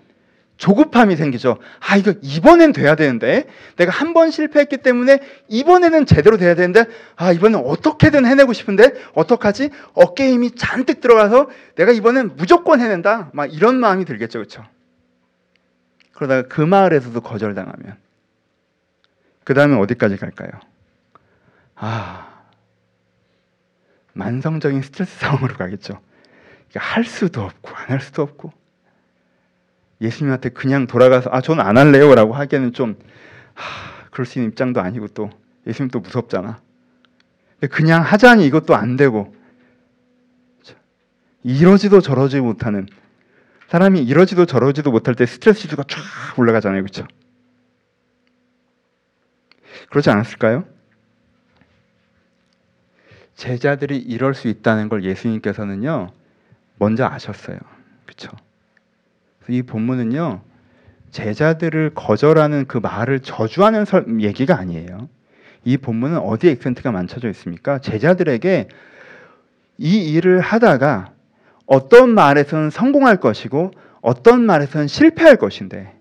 조급함이 0.57 1.15
생기죠. 1.17 1.59
아, 1.79 1.97
이거 1.97 2.13
이번엔 2.21 2.71
돼야 2.73 2.95
되는데. 2.95 3.45
내가 3.75 3.91
한 3.91 4.13
번 4.13 4.31
실패했기 4.31 4.77
때문에 4.77 5.19
이번에는 5.49 6.07
제대로 6.07 6.37
돼야 6.37 6.55
되는데, 6.55 6.85
아, 7.15 7.31
이번엔 7.31 7.61
어떻게든 7.63 8.25
해내고 8.25 8.53
싶은데, 8.53 8.93
어떡하지? 9.13 9.69
어깨 9.93 10.31
힘이 10.31 10.55
잔뜩 10.55 10.99
들어가서 10.99 11.49
내가 11.75 11.91
이번엔 11.91 12.37
무조건 12.37 12.81
해낸다. 12.81 13.29
막 13.33 13.53
이런 13.53 13.75
마음이 13.75 14.05
들겠죠. 14.05 14.39
그렇죠? 14.39 14.65
그러다가 16.13 16.47
그 16.47 16.61
마을에서도 16.61 17.21
거절당하면, 17.21 17.95
그 19.43 19.53
다음에 19.53 19.75
어디까지 19.77 20.17
갈까요? 20.17 20.49
아, 21.75 22.33
만성적인 24.13 24.81
스트레스 24.81 25.19
상황으로 25.19 25.55
가겠죠. 25.55 25.99
할 26.75 27.03
수도 27.05 27.43
없고, 27.43 27.69
안 27.75 27.89
할 27.91 28.01
수도 28.01 28.23
없고. 28.23 28.51
예수님한테 30.01 30.49
그냥 30.49 30.87
돌아가서 30.87 31.29
아 31.31 31.41
저는 31.41 31.63
안 31.63 31.77
할래요라고 31.77 32.33
하기에는 32.33 32.73
좀 32.73 32.97
하, 33.53 34.09
그럴 34.11 34.25
수 34.25 34.39
있는 34.39 34.51
입장도 34.51 34.81
아니고 34.81 35.07
또 35.09 35.29
예수님 35.65 35.89
또 35.89 35.99
무섭잖아. 35.99 36.61
그냥 37.71 38.03
하자니 38.03 38.45
이것도 38.45 38.75
안 38.75 38.95
되고 38.95 39.35
이러지도 41.43 42.01
저러지 42.01 42.39
못하는 42.39 42.87
사람이 43.69 44.01
이러지도 44.01 44.45
저러지도 44.45 44.91
못할 44.91 45.15
때 45.15 45.25
스트레스 45.25 45.61
지수가 45.61 45.83
쫙 45.87 45.99
올라가잖아요, 46.37 46.81
그렇죠? 46.83 47.05
그렇지 49.89 50.09
않았을까요? 50.09 50.65
제자들이 53.35 53.97
이럴 53.97 54.33
수 54.33 54.47
있다는 54.47 54.89
걸 54.89 55.03
예수님께서는요 55.03 56.11
먼저 56.79 57.05
아셨어요, 57.05 57.57
그렇죠? 58.05 58.31
이 59.47 59.63
본문은요 59.63 60.41
제자들을 61.11 61.91
거절하는 61.95 62.65
그 62.67 62.77
말을 62.77 63.21
저주하는 63.21 63.85
얘기가 64.21 64.57
아니에요. 64.57 65.09
이 65.63 65.77
본문은 65.77 66.19
어디에 66.19 66.51
액센트가 66.51 66.91
만쳐져 66.91 67.29
있습니까? 67.29 67.79
제자들에게 67.79 68.67
이 69.77 70.13
일을 70.13 70.39
하다가 70.39 71.11
어떤 71.65 72.09
말에서는 72.09 72.69
성공할 72.69 73.17
것이고 73.17 73.71
어떤 74.01 74.45
말에서는 74.45 74.87
실패할 74.87 75.37
것인데 75.37 75.93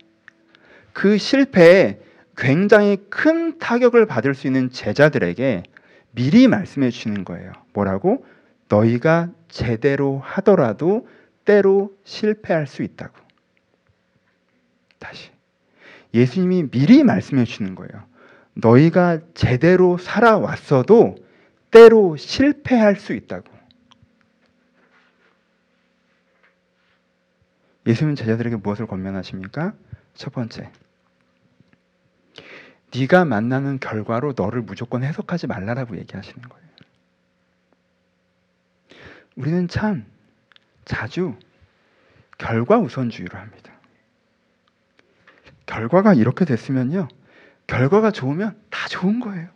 그 0.92 1.18
실패에 1.18 2.00
굉장히 2.36 2.98
큰 3.10 3.58
타격을 3.58 4.06
받을 4.06 4.34
수 4.34 4.46
있는 4.46 4.70
제자들에게 4.70 5.62
미리 6.12 6.48
말씀해 6.48 6.90
주시는 6.90 7.24
거예요. 7.24 7.52
뭐라고? 7.72 8.24
너희가 8.68 9.30
제대로 9.48 10.20
하더라도 10.24 11.08
때로 11.44 11.92
실패할 12.04 12.66
수 12.66 12.82
있다고. 12.82 13.25
다시 14.98 15.30
예수님이 16.14 16.70
미리 16.70 17.04
말씀해 17.04 17.44
주시는 17.44 17.74
거예요. 17.74 18.06
너희가 18.54 19.20
제대로 19.34 19.98
살아왔어도 19.98 21.16
때로 21.70 22.16
실패할 22.16 22.96
수 22.96 23.12
있다고. 23.12 23.56
예수님 27.86 28.14
제자들에게 28.14 28.56
무엇을 28.56 28.86
권면하십니까? 28.86 29.74
첫 30.14 30.32
번째, 30.32 30.70
네가 32.94 33.24
만나는 33.24 33.78
결과로 33.78 34.32
너를 34.36 34.62
무조건 34.62 35.04
해석하지 35.04 35.46
말라라고 35.46 35.96
얘기하시는 35.98 36.42
거예요. 36.48 36.66
우리는 39.36 39.68
참 39.68 40.06
자주 40.84 41.36
결과 42.38 42.78
우선주의로 42.78 43.38
합니다. 43.38 43.75
결과가 45.66 46.14
이렇게 46.14 46.44
됐으면요. 46.44 47.08
결과가 47.66 48.10
좋으면 48.12 48.56
다 48.70 48.88
좋은 48.88 49.20
거예요. 49.20 49.48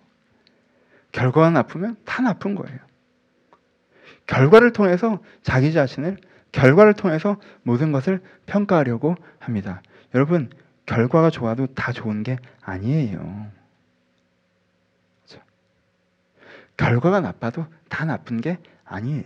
결과가 1.13 1.51
나쁘면 1.51 1.97
다 2.05 2.23
나쁜 2.23 2.55
거예요. 2.55 2.79
결과를 4.27 4.73
통해서 4.73 5.21
자기 5.43 5.73
자신을 5.73 6.19
결과를 6.53 6.95
통해서 6.95 7.37
모든 7.63 7.93
것을 7.93 8.21
평가하려고 8.47 9.17
합니다. 9.39 9.83
여러분, 10.15 10.51
결과가 10.87 11.31
좋아도 11.31 11.67
다 11.69 11.93
좋은 11.93 12.23
게 12.23 12.39
아니에요. 12.63 13.51
결과가 16.77 17.21
나빠도 17.21 17.67
다 17.91 18.07
나쁜 18.07 18.41
게 18.41 18.59
아니에요. 18.85 19.25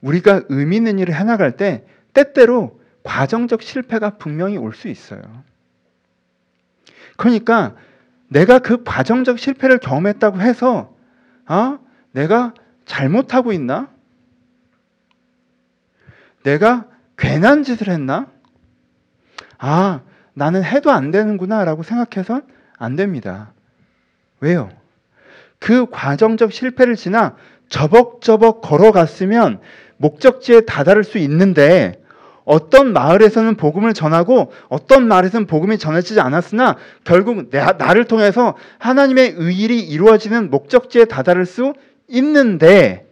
우리가 0.00 0.44
의미 0.48 0.76
있는 0.76 0.98
일을 0.98 1.14
해나갈 1.14 1.56
때 1.56 1.84
때때로 2.14 2.77
과정적 3.02 3.62
실패가 3.62 4.18
분명히 4.18 4.56
올 4.56 4.72
수 4.74 4.88
있어요. 4.88 5.22
그러니까 7.16 7.74
내가 8.28 8.58
그 8.58 8.84
과정적 8.84 9.38
실패를 9.38 9.78
경험했다고 9.78 10.40
해서 10.40 10.94
아, 11.46 11.78
내가 12.12 12.54
잘못하고 12.84 13.52
있나? 13.52 13.88
내가 16.42 16.86
괜한 17.16 17.62
짓을 17.62 17.88
했나? 17.88 18.26
아, 19.58 20.02
나는 20.34 20.62
해도 20.62 20.90
안 20.92 21.10
되는구나 21.10 21.64
라고 21.64 21.82
생각해선 21.82 22.46
안 22.78 22.96
됩니다. 22.96 23.52
왜요? 24.40 24.70
그 25.58 25.86
과정적 25.90 26.52
실패를 26.52 26.94
지나 26.94 27.36
저벅저벅 27.68 28.60
걸어갔으면 28.60 29.60
목적지에 29.96 30.60
다다를 30.60 31.02
수 31.02 31.18
있는데 31.18 32.00
어떤 32.48 32.94
마을에서는 32.94 33.56
복음을 33.56 33.92
전하고 33.92 34.52
어떤 34.70 35.06
마을에서는 35.06 35.46
복음이 35.46 35.76
전해지지 35.76 36.18
않았으나 36.18 36.78
결국 37.04 37.50
나, 37.50 37.72
나를 37.72 38.04
통해서 38.06 38.56
하나님의 38.78 39.34
의일이 39.36 39.80
이루어지는 39.80 40.48
목적지에 40.48 41.04
다다를 41.04 41.44
수 41.44 41.74
있는데 42.08 43.06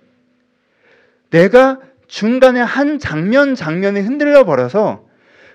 내가 1.28 1.80
중간에 2.08 2.60
한 2.60 2.98
장면 2.98 3.54
장면에 3.54 4.00
흔들려 4.00 4.44
버려서 4.44 5.04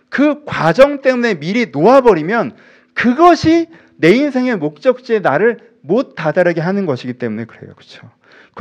그 0.10 0.44
과정 0.46 1.02
때문에 1.02 1.40
미리 1.40 1.72
놓아버리면 1.72 2.54
그것이 2.94 3.68
내 3.96 4.12
인생의 4.12 4.58
목적지에 4.58 5.20
나를 5.20 5.58
못 5.82 6.14
다다르게 6.14 6.62
하는 6.62 6.86
것이기 6.86 7.14
때문에 7.14 7.46
그래요. 7.46 7.74
그렇죠? 7.76 8.12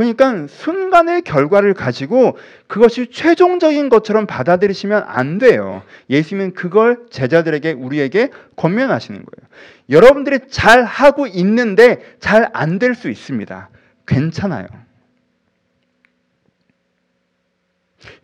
그러니까 0.01 0.47
순간의 0.49 1.23
결과를 1.23 1.75
가지고 1.75 2.39
그것이 2.67 3.11
최종적인 3.11 3.89
것처럼 3.89 4.27
받아들이시면 4.27 5.05
안 5.07 5.39
돼요. 5.39 5.83
예수님은 6.09 6.55
그걸 6.55 7.07
제자들에게 7.11 7.73
우리에게 7.73 8.31
권면하시는 8.57 9.19
거예요. 9.19 9.51
여러분들이 9.91 10.41
잘 10.49 10.85
하고 10.85 11.27
있는데 11.27 12.17
잘 12.21 12.51
안 12.55 12.79
될 12.79 12.95
수 12.95 13.11
있습니다. 13.11 13.69
괜찮아요. 14.07 14.67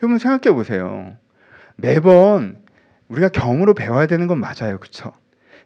여러분 0.03 0.19
생각해 0.19 0.55
보세요. 0.55 1.17
매번 1.77 2.59
우리가 3.09 3.29
경으로 3.29 3.75
배워야 3.75 4.07
되는 4.07 4.27
건 4.27 4.41
맞아요. 4.41 4.79
그렇죠? 4.79 5.13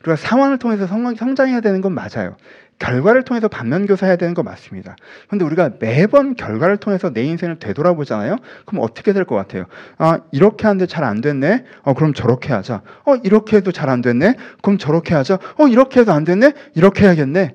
우리가 0.00 0.16
상황을 0.16 0.58
통해서 0.58 0.86
성장해야 0.86 1.60
되는 1.60 1.80
건 1.80 1.92
맞아요. 1.92 2.36
결과를 2.80 3.22
통해서 3.22 3.46
반면교사해야 3.46 4.16
되는 4.16 4.34
거 4.34 4.42
맞습니다. 4.42 4.96
그런데 5.28 5.44
우리가 5.44 5.70
매번 5.78 6.34
결과를 6.34 6.78
통해서 6.78 7.12
내 7.12 7.22
인생을 7.22 7.58
되돌아보잖아요. 7.60 8.36
그럼 8.66 8.82
어떻게 8.82 9.12
될 9.12 9.24
것 9.24 9.36
같아요? 9.36 9.66
아 9.98 10.18
이렇게 10.32 10.66
하는데 10.66 10.86
잘 10.86 11.04
안 11.04 11.20
됐네. 11.20 11.64
어 11.82 11.94
그럼 11.94 12.14
저렇게 12.14 12.52
하자. 12.52 12.82
어 13.04 13.16
이렇게 13.22 13.58
해도 13.58 13.70
잘 13.70 13.88
안 13.90 14.00
됐네. 14.00 14.34
그럼 14.62 14.78
저렇게 14.78 15.14
하자. 15.14 15.38
어 15.58 15.68
이렇게 15.68 16.00
해도 16.00 16.12
안 16.12 16.24
됐네. 16.24 16.54
이렇게 16.74 17.04
해야겠네. 17.04 17.54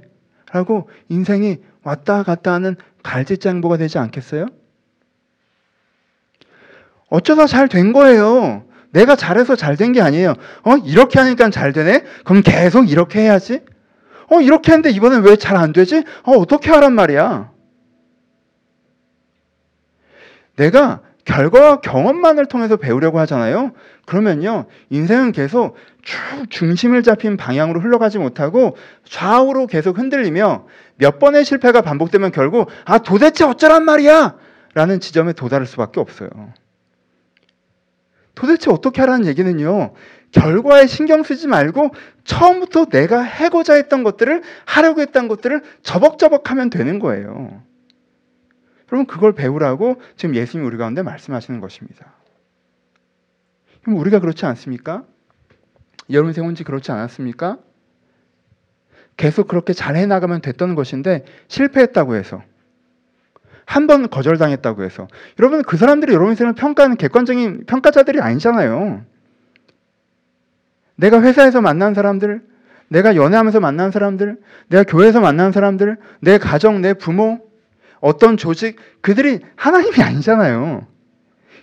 라고 0.53 0.89
인생이 1.09 1.57
왔다 1.83 2.23
갔다 2.23 2.53
하는 2.53 2.75
갈지장보가 3.03 3.77
되지 3.77 3.97
않겠어요? 3.97 4.45
어쩌다 7.09 7.45
잘 7.47 7.67
된 7.67 7.93
거예요. 7.93 8.63
내가 8.91 9.15
잘해서 9.15 9.55
잘 9.55 9.75
된 9.75 9.91
게 9.91 10.01
아니에요. 10.01 10.33
어 10.63 10.77
이렇게 10.85 11.19
하니까 11.19 11.49
잘 11.49 11.73
되네. 11.73 12.03
그럼 12.23 12.41
계속 12.43 12.89
이렇게 12.89 13.21
해야지. 13.21 13.61
어, 14.29 14.41
이렇게 14.41 14.71
했는데 14.71 14.89
이번엔 14.91 15.23
왜 15.23 15.35
잘 15.35 15.55
안 15.57 15.73
되지? 15.73 16.03
어, 16.23 16.31
어떻게 16.33 16.71
하란 16.71 16.93
말이야? 16.93 17.51
내가 20.55 21.01
결과와 21.25 21.81
경험만을 21.81 22.45
통해서 22.45 22.77
배우려고 22.77 23.19
하잖아요. 23.19 23.71
그러면요, 24.05 24.65
인생은 24.91 25.31
계속 25.31 25.75
쭉 26.03 26.15
중심을 26.49 27.01
잡힌 27.01 27.35
방향으로 27.35 27.79
흘러가지 27.81 28.19
못하고 28.19 28.77
좌우로 29.05 29.65
계속 29.65 29.97
흔들리며 29.97 30.67
몇 30.97 31.17
번의 31.17 31.43
실패가 31.43 31.81
반복되면 31.81 32.31
결국, 32.31 32.69
아, 32.85 32.99
도대체 32.99 33.43
어쩌란 33.43 33.83
말이야! 33.85 34.37
라는 34.75 34.99
지점에 34.99 35.33
도달할 35.33 35.65
수밖에 35.65 35.99
없어요. 35.99 36.29
도대체 38.35 38.69
어떻게 38.69 39.01
하라는 39.01 39.25
얘기는요, 39.25 39.93
결과에 40.35 40.85
신경 40.85 41.23
쓰지 41.23 41.47
말고 41.47 41.91
처음부터 42.25 42.85
내가 42.85 43.21
해고자 43.21 43.73
했던 43.75 44.03
것들을 44.03 44.43
하려고 44.65 44.99
했던 44.99 45.29
것들을 45.29 45.61
저벅저벅 45.81 46.51
하면 46.51 46.69
되는 46.69 46.99
거예요. 46.99 47.63
여러분 48.91 49.07
그걸 49.07 49.33
배우라고 49.33 50.01
지금 50.17 50.35
예수님이 50.35 50.67
우리 50.67 50.77
가운데 50.77 51.01
말씀하시는 51.03 51.61
것입니다. 51.61 52.13
그럼 53.81 53.97
우리가 53.97 54.19
그렇지 54.19 54.45
않습니까? 54.45 55.03
여러분 56.09 56.33
생원지 56.33 56.65
그렇지 56.65 56.91
않았습니까? 56.91 57.57
계속 59.15 59.47
그렇게 59.47 59.71
잘 59.71 59.95
해나가면 59.95 60.41
됐던 60.41 60.75
것인데 60.75 61.23
실패했다고 61.47 62.15
해서 62.15 62.43
한 63.65 63.87
번 63.87 64.09
거절당했다고 64.09 64.83
해서 64.83 65.07
여러분 65.39 65.63
그 65.63 65.77
사람들이 65.77 66.13
여러분 66.13 66.33
인생을 66.33 66.53
평가하는 66.53 66.97
객관적인 66.97 67.65
평가자들이 67.65 68.19
아니잖아요. 68.19 69.05
내가 70.95 71.21
회사에서 71.21 71.61
만난 71.61 71.93
사람들, 71.93 72.41
내가 72.87 73.15
연애하면서 73.15 73.59
만난 73.59 73.91
사람들, 73.91 74.37
내가 74.67 74.83
교회에서 74.83 75.19
만난 75.19 75.51
사람들, 75.51 75.97
내 76.21 76.37
가정, 76.37 76.81
내 76.81 76.93
부모, 76.93 77.39
어떤 77.99 78.37
조직, 78.37 78.77
그들이 79.01 79.39
하나님이 79.55 80.01
아니잖아요. 80.01 80.85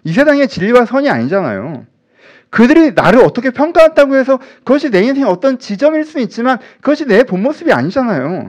이 0.04 0.12
세상의 0.12 0.48
진리와 0.48 0.84
선이 0.84 1.08
아니잖아요. 1.08 1.86
그들이 2.50 2.92
나를 2.94 3.20
어떻게 3.20 3.50
평가했다고 3.50 4.16
해서 4.16 4.38
그것이 4.58 4.90
내 4.90 5.00
인생의 5.02 5.28
어떤 5.30 5.58
지점일 5.58 6.04
수는 6.04 6.24
있지만 6.24 6.58
그것이 6.80 7.06
내 7.06 7.22
본 7.22 7.42
모습이 7.42 7.72
아니잖아요. 7.72 8.48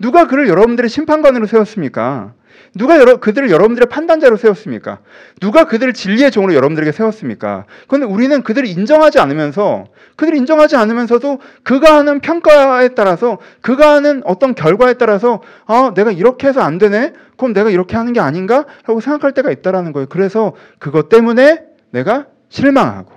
누가 0.00 0.26
그를 0.26 0.48
여러분들의 0.48 0.90
심판관으로 0.90 1.46
세웠습니까? 1.46 2.34
누가 2.74 2.98
여러, 2.98 3.18
그들을 3.18 3.50
여러분들의 3.50 3.88
판단자로 3.88 4.36
세웠습니까? 4.36 5.00
누가 5.40 5.64
그들을 5.64 5.92
진리의 5.92 6.30
종으로 6.30 6.54
여러분들에게 6.54 6.92
세웠습니까? 6.92 7.66
그런데 7.86 8.06
우리는 8.06 8.42
그들을 8.42 8.66
인정하지 8.66 9.18
않으면서 9.18 9.84
그들을 10.16 10.38
인정하지 10.38 10.76
않으면서도 10.76 11.40
그가 11.62 11.96
하는 11.96 12.20
평가에 12.20 12.88
따라서 12.90 13.38
그가 13.60 13.94
하는 13.94 14.22
어떤 14.24 14.54
결과에 14.54 14.94
따라서 14.94 15.42
아 15.66 15.92
내가 15.94 16.10
이렇게 16.10 16.48
해서 16.48 16.60
안 16.60 16.78
되네 16.78 17.12
그럼 17.36 17.52
내가 17.52 17.70
이렇게 17.70 17.96
하는 17.96 18.12
게 18.12 18.20
아닌가 18.20 18.66
라고 18.86 19.00
생각할 19.00 19.32
때가 19.32 19.50
있다라는 19.50 19.92
거예요 19.92 20.06
그래서 20.08 20.52
그것 20.78 21.08
때문에 21.08 21.62
내가 21.90 22.26
실망하고 22.48 23.12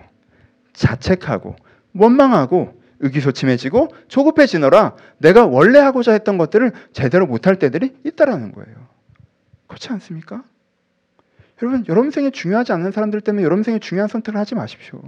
자책하고 0.74 1.56
원망하고 1.94 2.74
의기소침해지고 3.00 3.90
조급해지너라 4.08 4.96
내가 5.18 5.46
원래 5.46 5.80
하고자 5.80 6.14
했던 6.14 6.38
것들을 6.38 6.72
제대로 6.94 7.28
못할 7.28 7.58
때들이 7.58 7.94
있다라는 8.04 8.52
거예요 8.54 8.85
그렇지 9.68 9.90
않습니까? 9.94 10.44
여러분, 11.62 11.86
여러분 11.88 12.12
생에 12.12 12.32
중요하지 12.32 12.74
않는 12.74 12.92
사람들 12.92 13.22
때문에 13.22 13.44
여러분 13.44 13.64
생에 13.64 13.80
중요한 13.80 14.08
선택을 14.08 14.40
하지 14.40 14.56
마십시오. 14.56 15.02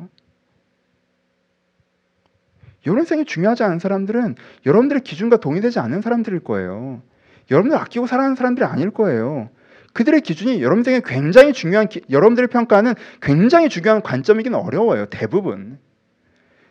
여러분 2.85 3.05
생에 3.05 3.25
중요하지 3.25 3.63
않은 3.63 3.79
사람들은 3.79 4.35
여러분들의 4.65 5.03
기준과 5.03 5.37
동의되지 5.37 5.79
않는 5.79 6.01
사람들일 6.01 6.39
거예요. 6.39 7.01
여러분들 7.51 7.77
아끼고 7.77 8.07
사랑하는 8.07 8.35
사람들이 8.35 8.65
아닐 8.65 8.91
거예요. 8.91 9.49
그들의 9.93 10.21
기준이 10.21 10.61
여러분 10.61 10.83
생에 10.83 11.01
굉장히 11.03 11.53
중요한 11.53 11.87
여러분들의 12.09 12.47
평가는 12.49 12.93
굉장히 13.21 13.67
중요한 13.67 14.01
관점이기는 14.01 14.57
어려워요. 14.57 15.07
대부분. 15.07 15.79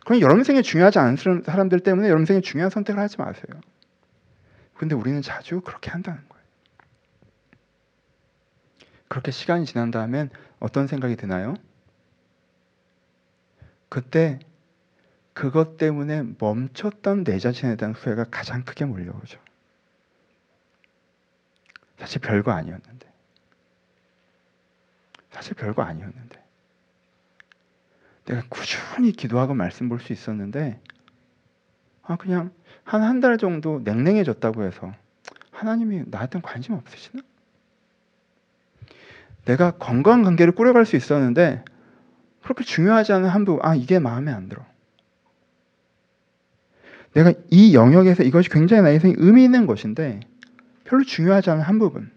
그럼 0.04 0.20
여러분 0.20 0.44
생에 0.44 0.62
중요하지 0.62 0.98
않은 1.00 1.42
사람들 1.44 1.80
때문에 1.80 2.08
여러분 2.08 2.24
생에 2.24 2.40
중요한 2.40 2.70
선택을 2.70 3.00
하지 3.00 3.18
마세요. 3.18 3.60
근데 4.74 4.94
우리는 4.94 5.20
자주 5.22 5.60
그렇게 5.60 5.90
한다는 5.90 6.20
거예요. 6.28 6.35
그렇게 9.08 9.30
시간이 9.30 9.66
지난 9.66 9.90
다음엔 9.90 10.30
어떤 10.60 10.86
생각이 10.86 11.16
드나요? 11.16 11.54
그때 13.88 14.38
그것 15.32 15.76
때문에 15.76 16.22
멈췄던 16.38 17.24
내 17.24 17.38
자신에 17.38 17.76
대한 17.76 17.94
후회가 17.94 18.24
가장 18.30 18.64
크게 18.64 18.84
몰려오죠. 18.86 19.38
사실 21.98 22.20
별거 22.20 22.52
아니었는데. 22.52 23.12
사실 25.30 25.54
별거 25.54 25.82
아니었는데. 25.82 26.44
내가 28.24 28.42
꾸준히 28.48 29.12
기도하고 29.12 29.54
말씀 29.54 29.88
볼 29.88 30.00
수 30.00 30.12
있었는데 30.12 30.80
아 32.02 32.16
그냥 32.16 32.52
한 32.84 33.02
한 33.02 33.20
달 33.20 33.38
정도 33.38 33.80
냉랭해졌다고 33.80 34.64
해서 34.64 34.92
하나님이 35.50 36.04
나한테 36.06 36.40
관심 36.40 36.74
없으시나? 36.74 37.22
내가 39.46 39.72
건강한 39.72 40.22
관계를 40.22 40.54
꾸려갈 40.54 40.84
수 40.84 40.96
있었는데 40.96 41.64
그렇게 42.42 42.64
중요하지 42.64 43.12
않은 43.12 43.28
한 43.28 43.44
부분, 43.44 43.64
아 43.64 43.74
이게 43.74 43.98
마음에 43.98 44.30
안 44.30 44.48
들어. 44.48 44.64
내가 47.14 47.32
이 47.50 47.74
영역에서 47.74 48.22
이것이 48.22 48.50
굉장히 48.50 48.82
나의 48.82 48.96
인생에 48.96 49.14
의미 49.16 49.42
있는 49.42 49.66
것인데 49.66 50.20
별로 50.84 51.02
중요하지 51.02 51.50
않은 51.50 51.62
한 51.62 51.78
부분 51.78 52.10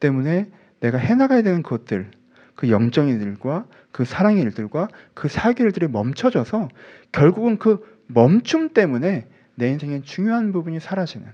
때문에 0.00 0.50
내가 0.80 0.98
해나가야 0.98 1.42
되는 1.42 1.62
것들, 1.62 2.10
그 2.54 2.68
영적인 2.70 3.20
일들과 3.20 3.66
그 3.92 4.04
사랑의 4.04 4.42
일들과 4.42 4.88
그 5.14 5.28
사역의 5.28 5.66
일들이 5.66 5.86
멈춰져서 5.88 6.68
결국은 7.12 7.58
그 7.58 7.98
멈춤 8.08 8.70
때문에 8.70 9.26
내 9.54 9.68
인생의 9.70 10.02
중요한 10.02 10.52
부분이 10.52 10.80
사라지는 10.80 11.26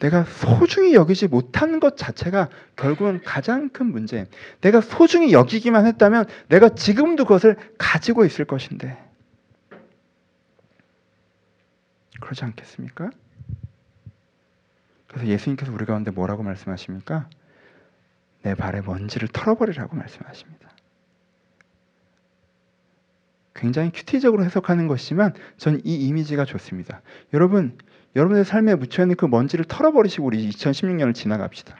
내가 0.00 0.24
소중히 0.24 0.94
여기지 0.94 1.28
못한 1.28 1.78
것 1.78 1.96
자체가 1.96 2.48
결국은 2.74 3.20
가장 3.22 3.68
큰 3.68 3.86
문제. 3.86 4.26
내가 4.62 4.80
소중히 4.80 5.32
여기기만 5.32 5.86
했다면 5.86 6.24
내가 6.48 6.70
지금도 6.70 7.24
그것을 7.24 7.56
가지고 7.78 8.24
있을 8.24 8.46
것인데. 8.46 8.98
그러지 12.20 12.44
않겠습니까? 12.44 13.10
그래서 15.06 15.26
예수님께서 15.26 15.72
우리 15.72 15.84
가운데 15.84 16.10
뭐라고 16.10 16.42
말씀하십니까? 16.42 17.28
내 18.42 18.54
발에 18.54 18.80
먼지를 18.80 19.28
털어버리라고 19.28 19.96
말씀하십니다. 19.96 20.70
굉장히 23.54 23.90
큐티적으로 23.92 24.44
해석하는 24.44 24.86
것이지만 24.86 25.34
전 25.58 25.80
이 25.84 26.06
이미지가 26.06 26.46
좋습니다. 26.46 27.02
여러분, 27.34 27.76
여러분의 28.16 28.44
삶에 28.44 28.74
묻혀있는 28.74 29.16
그 29.16 29.26
먼지를 29.26 29.64
털어버리시고 29.66 30.26
우리 30.26 30.48
2016년을 30.50 31.14
지나갑시다. 31.14 31.76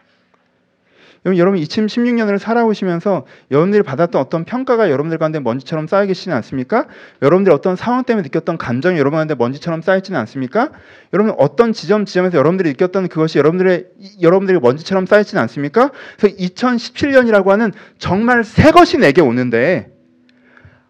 여러분 1.27 1.61
2016년을 1.61 2.39
살아오시면서 2.39 3.27
여러분들이 3.51 3.83
받았던 3.83 4.19
어떤 4.19 4.45
평가가 4.45 4.91
여러분들 4.91 5.19
가운데 5.19 5.39
먼지처럼 5.39 5.87
쌓여 5.87 6.07
계시지 6.07 6.31
않습니까? 6.31 6.87
여러분들이 7.21 7.55
어떤 7.55 7.77
상황 7.77 8.05
때문에 8.05 8.23
느꼈던 8.23 8.57
감정이 8.57 8.99
여러분 8.99 9.19
한테 9.19 9.35
먼지처럼 9.35 9.83
쌓이지는 9.83 10.19
않습니까? 10.21 10.71
여러분 11.13 11.35
어떤 11.39 11.75
지점 11.75 12.07
지점에서 12.07 12.39
여러분들이 12.39 12.71
느꼈던 12.71 13.09
그것이 13.09 13.39
여러분들의 13.39 13.89
여러분들이 14.23 14.59
먼지처럼 14.61 15.05
쌓이지는 15.05 15.43
않습니까? 15.43 15.91
그래서 16.17 16.37
2017년이라고 16.37 17.49
하는 17.49 17.73
정말 17.99 18.43
새 18.43 18.71
것이 18.71 18.97
내게 18.97 19.21
오는데 19.21 19.91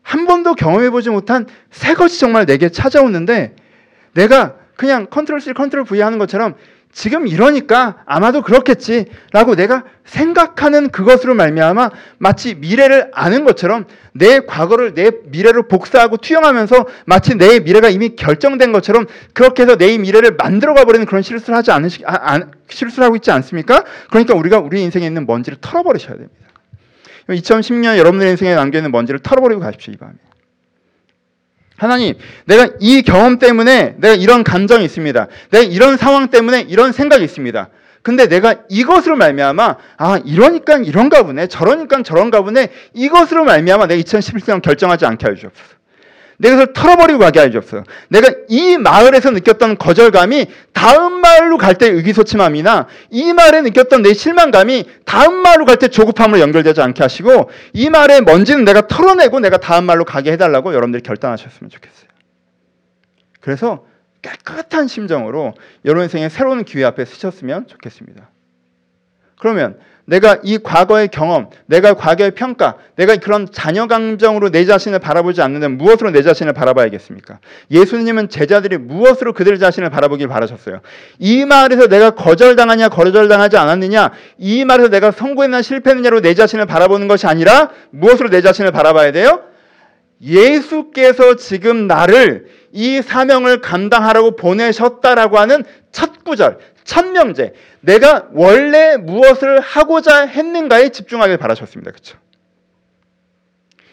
한 0.03 0.27
번도 0.27 0.55
경험해 0.55 0.91
보지 0.91 1.11
못한 1.11 1.47
새 1.73 1.95
것이 1.95 2.21
정말 2.21 2.47
내게 2.47 2.69
찾아오는데 2.69 3.57
내가 4.15 4.60
그냥 4.81 5.09
컨트롤 5.11 5.43
C, 5.43 5.53
컨트롤 5.53 5.85
V 5.85 6.01
하는 6.01 6.17
것처럼 6.17 6.55
지금 6.91 7.27
이러니까 7.27 8.03
아마도 8.07 8.41
그렇겠지라고 8.41 9.55
내가 9.55 9.85
생각하는 10.07 10.89
그것으로 10.89 11.35
말미암아 11.35 11.91
마치 12.17 12.55
미래를 12.55 13.11
아는 13.13 13.45
것처럼 13.45 13.85
내 14.15 14.41
과거를 14.41 14.95
내 14.95 15.11
미래로 15.27 15.69
복사하고 15.69 16.17
투영하면서 16.17 16.87
마치 17.05 17.35
내 17.35 17.61
미래가 17.61 17.91
이미 17.91 18.17
결정된 18.17 18.73
것처럼 18.73 19.05
그렇게 19.35 19.65
해서 19.65 19.77
내 19.77 19.99
미래를 19.99 20.37
만들어가 20.39 20.87
버리는 20.87 21.05
그런 21.05 21.21
실수를 21.21 21.59
하지 21.59 21.73
않으시 21.73 22.03
아, 22.07 22.15
아, 22.15 22.41
실수를 22.71 23.05
하고 23.05 23.17
있지 23.17 23.31
않습니까? 23.31 23.85
그러니까 24.09 24.35
우리가 24.35 24.61
우리 24.61 24.81
인생에 24.81 25.05
있는 25.05 25.27
먼지를 25.27 25.59
털어버리셔야 25.61 26.17
됩니다. 26.17 26.47
2010년 27.29 27.99
여러분의 27.99 28.31
인생에 28.31 28.55
남겨 28.55 28.79
있는 28.79 28.91
먼지를 28.93 29.21
털어버리고 29.21 29.61
가십시오 29.61 29.93
이 29.93 29.99
밤에. 29.99 30.15
하나님, 31.81 32.13
내가 32.45 32.69
이 32.79 33.01
경험 33.01 33.39
때문에 33.39 33.95
내가 33.97 34.15
이런 34.15 34.45
감정이 34.45 34.85
있습니다. 34.85 35.29
내가 35.51 35.65
이런 35.65 35.97
상황 35.97 36.29
때문에 36.29 36.67
이런 36.69 36.93
생각이 36.93 37.25
있습니다. 37.25 37.71
근데 38.03 38.29
내가 38.29 38.57
이것으로 38.69 39.17
말미암아 39.17 39.77
아 39.97 40.21
이러니까 40.27 40.77
이런가 40.77 41.23
보네 41.23 41.47
저러니까 41.47 42.03
저런가 42.03 42.43
보네 42.43 42.69
이것으로 42.93 43.45
말미암아 43.45 43.87
내가 43.87 43.99
2011년 44.03 44.61
결정하지 44.61 45.07
않게 45.07 45.27
해주옵소서. 45.27 45.80
내가 46.41 46.57
그것을 46.57 46.73
털어버리고 46.73 47.19
가게 47.19 47.39
하옵소서. 47.39 47.85
내가 48.09 48.33
이 48.49 48.79
마을에서 48.79 49.31
느꼈던 49.31 49.77
거절감이 49.77 50.47
다음 50.73 51.21
마을로 51.21 51.59
갈 51.59 51.75
때 51.75 51.87
의기소침함이나 51.89 52.87
이 53.11 53.33
마을에 53.35 53.61
느꼈던 53.61 54.03
내 54.03 54.15
실망감이 54.15 54.87
다음 55.05 55.37
마을로 55.37 55.67
갈 55.67 55.77
때 55.77 55.89
조급함으로 55.89 56.41
연결되지 56.41 56.81
않게 56.81 57.03
하시고 57.03 57.51
이 57.75 57.91
마을의 57.91 58.23
먼지는 58.23 58.65
내가 58.65 58.87
털어내고 58.87 59.41
내가 59.41 59.59
다음 59.59 59.85
마을로 59.85 60.05
가게 60.05 60.33
해달라고 60.33 60.73
여러분들이 60.73 61.03
결단하셨으면 61.03 61.71
좋겠어요. 61.71 62.09
그래서 63.41 63.85
깨끗한 64.23 64.89
심정으로 64.89 65.55
여러분 65.85 66.05
인생의 66.05 66.31
새로운 66.31 66.65
기회 66.65 66.85
앞에 66.85 67.05
서셨으면 67.05 67.67
좋겠습니다. 67.67 68.31
그러면 69.39 69.79
내가 70.11 70.39
이 70.43 70.59
과거의 70.59 71.07
경험, 71.07 71.51
내가 71.67 71.95
과거의 71.95 72.33
평가, 72.33 72.75
내가 72.97 73.15
그런 73.15 73.47
자녀 73.53 73.87
감정으로 73.87 74.51
내 74.51 74.65
자신을 74.65 74.99
바라보지 74.99 75.41
않는데 75.41 75.69
무엇으로 75.69 76.11
내 76.11 76.23
자신을 76.23 76.53
바라봐야겠습니까? 76.53 77.39
예수님은 77.71 78.29
제자들이 78.29 78.77
무엇으로 78.79 79.33
그들 79.33 79.61
자신을 79.61 79.89
바라보길 79.89 80.27
바라셨어요. 80.27 80.81
이 81.21 81.45
말에서 81.45 81.87
내가 81.87 82.11
거절당하냐, 82.11 82.89
거절당하지 82.89 83.57
않았느냐, 83.57 84.11
이 84.39 84.65
말에서 84.65 84.89
내가 84.89 85.13
성공했나 85.13 85.63
실패했느냐로 85.63 86.21
내 86.23 86.35
자신을 86.35 86.67
바라보는 86.67 87.07
것이 87.07 87.29
아니라 87.29 87.71
무엇으로 87.91 88.31
내 88.31 88.41
자신을 88.41 88.73
바라봐야 88.73 89.13
돼요? 89.13 89.45
예수께서 90.21 91.37
지금 91.37 91.87
나를 91.87 92.47
이 92.73 93.01
사명을 93.01 93.61
감당하라고 93.61 94.35
보내셨다라고 94.35 95.39
하는 95.39 95.63
첫 95.93 96.25
구절, 96.25 96.59
천명제. 96.83 97.53
내가 97.81 98.29
원래 98.33 98.97
무엇을 98.97 99.61
하고자 99.61 100.27
했는가에 100.27 100.91
집중하길 100.91 101.39
바라셨습니다. 101.39 101.91
그렇죠? 101.91 102.19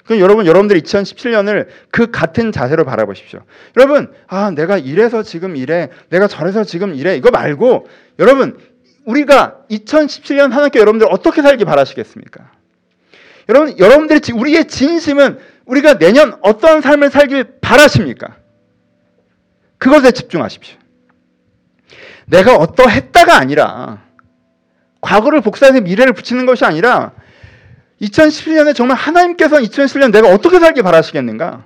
그럼 0.06 0.22
여러분, 0.22 0.46
여러분들 0.46 0.80
2017년을 0.82 1.68
그 1.92 2.12
같은 2.12 2.52
자세로 2.54 2.86
바라보십시오. 2.86 3.44
여러분, 3.76 4.14
아, 4.28 4.52
내가 4.52 4.78
이래서 4.78 5.22
지금 5.22 5.58
이래, 5.58 5.90
내가 6.10 6.28
저래서 6.28 6.64
지금 6.64 6.96
이래, 6.96 7.16
이거 7.18 7.30
말고, 7.30 7.88
여러분, 8.20 8.58
우리가 9.06 9.58
2017년 9.70 10.52
하나님께 10.52 10.80
여러분들 10.80 11.08
어떻게 11.12 11.42
살기 11.42 11.66
바라시겠습니까? 11.66 12.52
여러분, 13.50 13.78
여러분들이, 13.78 14.20
우리의 14.34 14.66
진심은 14.66 15.40
우리가 15.66 15.98
내년 15.98 16.38
어떤 16.42 16.80
삶을 16.82 17.10
살길 17.10 17.60
바라십니까? 17.60 18.38
그것에 19.78 20.12
집중하십시오. 20.12 20.78
내가 22.26 22.56
어떠했다가 22.56 23.38
아니라 23.38 24.02
과거를 25.02 25.42
복사해서 25.42 25.82
미래를 25.82 26.14
붙이는 26.14 26.46
것이 26.46 26.66
아니라 26.66 27.12
2017년에 28.02 28.76
정말 28.76 28.98
하나님께서 28.98 29.58
2017년 29.58 30.12
내가 30.12 30.30
어떻게 30.30 30.60
살기 30.60 30.82
바라시겠는가? 30.82 31.66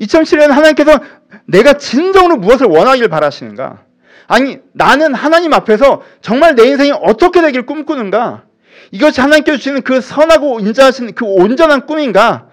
2017년 0.00 0.48
하나님께서 0.48 0.98
내가 1.46 1.74
진정으로 1.74 2.36
무엇을 2.36 2.66
원하길 2.66 3.08
바라시는가? 3.08 3.84
아니, 4.26 4.58
나는 4.72 5.14
하나님 5.14 5.52
앞에서 5.54 6.02
정말 6.20 6.54
내 6.54 6.66
인생이 6.66 6.92
어떻게 6.92 7.40
되길 7.40 7.66
꿈꾸는가? 7.66 8.44
이것이 8.90 9.20
하나님께서 9.20 9.56
주시는 9.56 9.82
그 9.82 10.00
선하고 10.00 10.60
인자하신 10.60 11.14
그 11.14 11.24
온전한 11.24 11.86
꿈인가? 11.86 12.48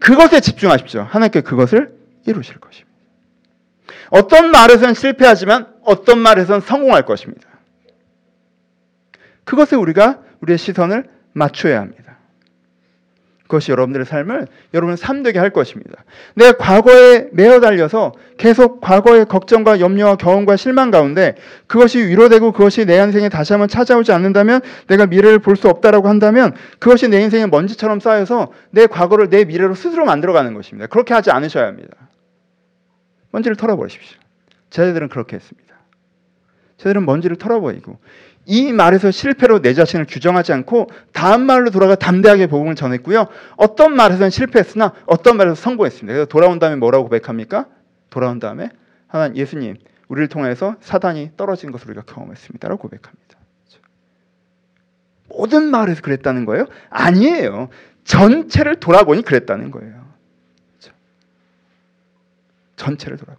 그것에 0.00 0.40
집중하십시오. 0.40 1.06
하나님께 1.08 1.42
그것을 1.42 1.92
이루실 2.26 2.58
것입니다. 2.58 2.87
어떤 4.10 4.50
말에선 4.50 4.94
실패하지만 4.94 5.66
어떤 5.84 6.18
말에선 6.18 6.60
성공할 6.60 7.04
것입니다. 7.04 7.48
그것에 9.44 9.76
우리가 9.76 10.18
우리의 10.40 10.58
시선을 10.58 11.04
맞춰야 11.32 11.80
합니다. 11.80 12.08
그것이 13.48 13.72
여러분들의 13.72 14.04
삶을 14.04 14.46
여러분의 14.74 14.98
삶되게 14.98 15.38
할 15.38 15.50
것입니다. 15.50 16.04
내가 16.34 16.52
과거에 16.58 17.28
매어 17.32 17.60
달려서 17.60 18.12
계속 18.36 18.82
과거의 18.82 19.24
걱정과 19.24 19.80
염려와 19.80 20.16
경험과 20.16 20.56
실망 20.56 20.90
가운데 20.90 21.34
그것이 21.66 21.98
위로되고 21.98 22.52
그것이 22.52 22.84
내 22.84 23.02
인생에 23.02 23.30
다시 23.30 23.54
한번 23.54 23.68
찾아오지 23.68 24.12
않는다면 24.12 24.60
내가 24.86 25.06
미래를 25.06 25.38
볼 25.38 25.56
수 25.56 25.68
없다라고 25.68 26.08
한다면 26.08 26.54
그것이 26.78 27.08
내 27.08 27.22
인생에 27.22 27.46
먼지처럼 27.46 28.00
쌓여서 28.00 28.52
내 28.70 28.86
과거를 28.86 29.30
내 29.30 29.44
미래로 29.46 29.74
스스로 29.74 30.04
만들어가는 30.04 30.52
것입니다. 30.52 30.86
그렇게 30.86 31.14
하지 31.14 31.30
않으셔야 31.30 31.66
합니다. 31.66 32.07
먼지를 33.30 33.56
털어버리십시오. 33.56 34.18
제자들은 34.70 35.08
그렇게 35.08 35.36
했습니다. 35.36 35.74
제자들은 36.78 37.04
먼지를 37.04 37.36
털어버리고 37.36 37.98
이 38.46 38.72
말에서 38.72 39.10
실패로 39.10 39.60
내 39.60 39.74
자신을 39.74 40.06
규정하지 40.06 40.52
않고 40.52 40.88
다음 41.12 41.42
말로 41.42 41.70
돌아가 41.70 41.96
담대하게 41.96 42.46
복음을 42.46 42.74
전했고요. 42.74 43.26
어떤 43.56 43.94
말에서는 43.94 44.30
실패했으나 44.30 44.94
어떤 45.06 45.36
말에서 45.36 45.54
성공했습니다. 45.54 46.12
그래서 46.12 46.28
돌아온 46.28 46.58
다음에 46.58 46.76
뭐라고 46.76 47.04
고백합니까? 47.04 47.66
돌아온 48.08 48.38
다음에 48.38 48.70
하나님 49.06 49.36
예수님 49.36 49.76
우리를 50.08 50.28
통해서 50.28 50.76
사단이 50.80 51.32
떨어진 51.36 51.72
것을 51.72 51.90
우리가 51.90 52.02
경험했습니다라고 52.06 52.80
고백합니다. 52.80 53.38
모든 55.28 55.70
마을에서 55.70 56.00
그랬다는 56.00 56.46
거예요? 56.46 56.66
아니에요. 56.88 57.68
전체를 58.04 58.80
돌아보니 58.80 59.22
그랬다는 59.22 59.70
거예요. 59.70 59.97
전체를 62.78 63.18
돌아보. 63.18 63.38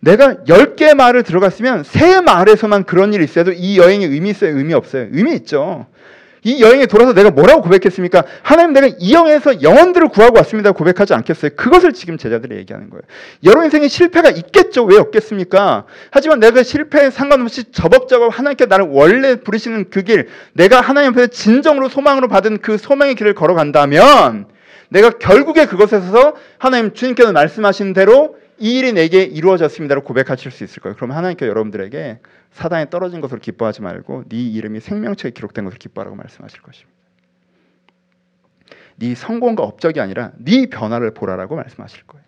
내가 0.00 0.34
10개 0.44 0.94
마을을 0.94 1.22
들어갔으면 1.22 1.82
세 1.84 2.20
마을에서만 2.20 2.84
그런 2.84 3.14
일이 3.14 3.24
있어도 3.24 3.52
이 3.52 3.78
여행에 3.78 4.04
의미 4.04 4.30
있어요? 4.30 4.56
의미 4.56 4.74
없어요? 4.74 5.08
의미 5.10 5.34
있죠. 5.36 5.86
이 6.44 6.62
여행에 6.62 6.86
돌아서 6.86 7.12
내가 7.12 7.30
뭐라고 7.30 7.62
고백했습니까? 7.62 8.22
하나님 8.42 8.72
내가 8.72 8.88
이 8.98 9.12
여행에서 9.12 9.60
영혼들을 9.60 10.08
구하고 10.08 10.36
왔습니다. 10.38 10.70
고백하지 10.70 11.14
않겠어요? 11.14 11.52
그것을 11.56 11.92
지금 11.92 12.16
제자들이 12.16 12.56
얘기하는 12.56 12.90
거예요. 12.90 13.02
여러분 13.44 13.64
인생에 13.64 13.88
실패가 13.88 14.30
있겠죠. 14.30 14.84
왜 14.84 14.96
없겠습니까? 14.98 15.84
하지만 16.10 16.38
내가 16.38 16.62
실패에 16.62 17.10
상관없이 17.10 17.72
저벅저벅 17.72 18.38
하나님께 18.38 18.66
나를 18.66 18.86
원래 18.88 19.36
부르시는 19.36 19.90
그 19.90 20.02
길, 20.02 20.28
내가 20.52 20.80
하나님 20.80 21.10
앞에 21.10 21.26
진정으로 21.26 21.88
소망으로 21.88 22.28
받은 22.28 22.58
그 22.58 22.78
소망의 22.78 23.16
길을 23.16 23.34
걸어간다면 23.34 24.46
내가 24.88 25.10
결국에 25.10 25.66
그것에서 25.66 26.34
하나님 26.58 26.94
주님께서 26.94 27.32
말씀하신 27.32 27.92
대로 27.92 28.38
이 28.58 28.78
일이 28.78 28.92
내게 28.92 29.22
이루어졌습니다로 29.22 30.02
고백하실 30.02 30.50
수 30.50 30.64
있을 30.64 30.82
거예요. 30.82 30.96
그럼 30.96 31.12
하나님께서 31.12 31.48
여러분들에게 31.48 32.20
사단에 32.50 32.90
떨어진 32.90 33.20
것으로 33.20 33.40
기뻐하지 33.40 33.82
말고 33.82 34.24
네 34.28 34.36
이름이 34.36 34.80
생명책에 34.80 35.32
기록된 35.32 35.64
것으로 35.64 35.78
기뻐하라고 35.78 36.16
말씀하실 36.16 36.62
것입니다. 36.62 36.98
네 38.96 39.14
성공과 39.14 39.62
업적이 39.62 40.00
아니라 40.00 40.32
네 40.38 40.66
변화를 40.66 41.14
보라라고 41.14 41.54
말씀하실 41.54 42.04
거예요. 42.04 42.24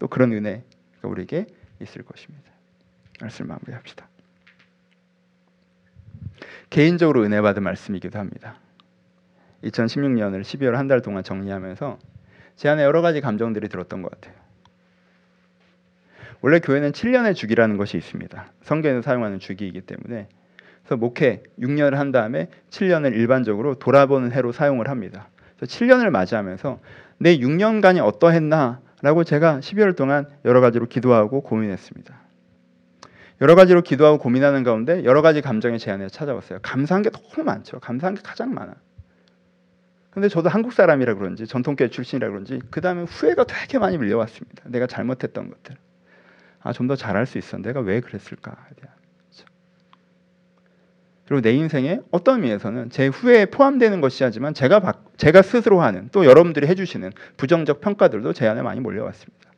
또 0.00 0.08
그런 0.08 0.32
은혜가 0.32 0.62
우리에게 1.04 1.46
있을 1.80 2.02
것입니다. 2.02 2.50
말씀 3.20 3.46
마무리합시다. 3.46 4.08
개인적으로 6.70 7.22
은혜 7.22 7.40
받은 7.40 7.62
말씀이기도 7.62 8.18
합니다. 8.18 8.58
2016년을 9.64 10.42
12월 10.42 10.72
한 10.72 10.88
달 10.88 11.00
동안 11.00 11.22
정리하면서 11.22 11.98
제 12.56 12.68
안에 12.68 12.82
여러 12.82 13.02
가지 13.02 13.20
감정들이 13.20 13.68
들었던 13.68 14.02
것 14.02 14.10
같아요. 14.10 14.34
원래 16.40 16.60
교회는 16.60 16.92
7년의 16.92 17.34
주기라는 17.34 17.76
것이 17.76 17.96
있습니다. 17.96 18.52
성경에서 18.62 19.02
사용하는 19.02 19.38
주기이기 19.40 19.80
때문에 19.82 20.28
그래서 20.82 20.96
목회 20.96 21.42
6년을 21.58 21.94
한 21.94 22.12
다음에 22.12 22.48
7년을 22.70 23.12
일반적으로 23.14 23.74
돌아보는 23.74 24.32
해로 24.32 24.52
사용을 24.52 24.88
합니다. 24.88 25.28
그래서 25.56 25.76
7년을 25.78 26.10
맞이하면서 26.10 26.78
내 27.18 27.36
6년간이 27.38 28.04
어떠했나라고 28.04 29.24
제가 29.24 29.58
12월 29.58 29.96
동안 29.96 30.26
여러 30.44 30.60
가지로 30.60 30.86
기도하고 30.86 31.42
고민했습니다. 31.42 32.14
여러 33.40 33.54
가지로 33.54 33.82
기도하고 33.82 34.18
고민하는 34.18 34.62
가운데 34.64 35.04
여러 35.04 35.22
가지 35.22 35.40
감정이 35.40 35.78
제 35.78 35.90
안에 35.90 36.08
찾아왔어요. 36.08 36.60
감사한 36.62 37.02
게 37.02 37.10
너무 37.10 37.44
많죠. 37.44 37.78
감사한 37.80 38.14
게 38.14 38.20
가장 38.24 38.54
많아. 38.54 38.74
근데 40.18 40.28
저도 40.28 40.48
한국 40.48 40.72
사람이라 40.72 41.14
그런지 41.14 41.46
전통교회 41.46 41.90
출신이라 41.90 42.28
그런지 42.28 42.60
그 42.70 42.80
다음에 42.80 43.02
후회가 43.02 43.44
되게 43.44 43.78
많이 43.78 43.98
밀려왔습니다. 43.98 44.64
내가 44.66 44.88
잘못했던 44.88 45.48
것들. 45.48 45.76
아, 46.60 46.72
좀 46.72 46.88
더 46.88 46.96
잘할 46.96 47.24
수 47.24 47.38
있어. 47.38 47.56
내가 47.58 47.78
왜 47.78 48.00
그랬을까? 48.00 48.56
그렇죠. 48.74 49.46
그리고 51.24 51.40
내 51.40 51.52
인생에 51.52 52.00
어떤 52.10 52.42
의미에서는 52.42 52.90
제 52.90 53.06
후회에 53.06 53.46
포함되는 53.46 54.00
것이 54.00 54.24
하지만 54.24 54.54
제가 54.54 54.80
바, 54.80 54.94
제가 55.16 55.42
스스로 55.42 55.80
하는 55.82 56.08
또 56.10 56.26
여러분들이 56.26 56.66
해주시는 56.66 57.12
부정적 57.36 57.80
평가들도 57.80 58.32
제 58.32 58.48
안에 58.48 58.62
많이 58.62 58.80
몰려왔습니다. 58.80 59.52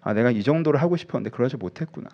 아, 0.00 0.14
내가 0.14 0.32
이 0.32 0.42
정도로 0.42 0.78
하고 0.78 0.96
싶었는데 0.96 1.30
그러지 1.30 1.58
못했구나. 1.58 2.08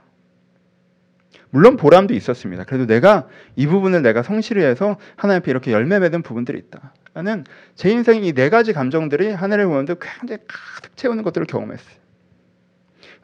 물론 1.49 1.79
보람도 1.79 2.13
있었습니다. 2.13 2.65
그래도 2.65 2.87
내가 2.87 3.29
이 3.57 3.67
부분을 3.67 4.03
내가 4.03 4.23
성실히 4.23 4.63
해서 4.63 4.99
하나님 5.17 5.41
앞에 5.41 5.51
이렇게 5.51 5.73
열매 5.73 5.99
맺은 5.99 6.21
부분들이 6.21 6.59
있다. 6.59 6.93
나는 7.15 7.45
제 7.75 7.91
인생 7.91 8.23
이 8.25 8.33
네 8.33 8.49
가지 8.51 8.73
감정들이 8.73 9.33
하늘을 9.33 9.67
보는데 9.67 9.95
굉장히 10.01 10.43
가득 10.47 10.97
채우는 10.97 11.23
것들을 11.25 11.47
경험했어요. 11.47 11.99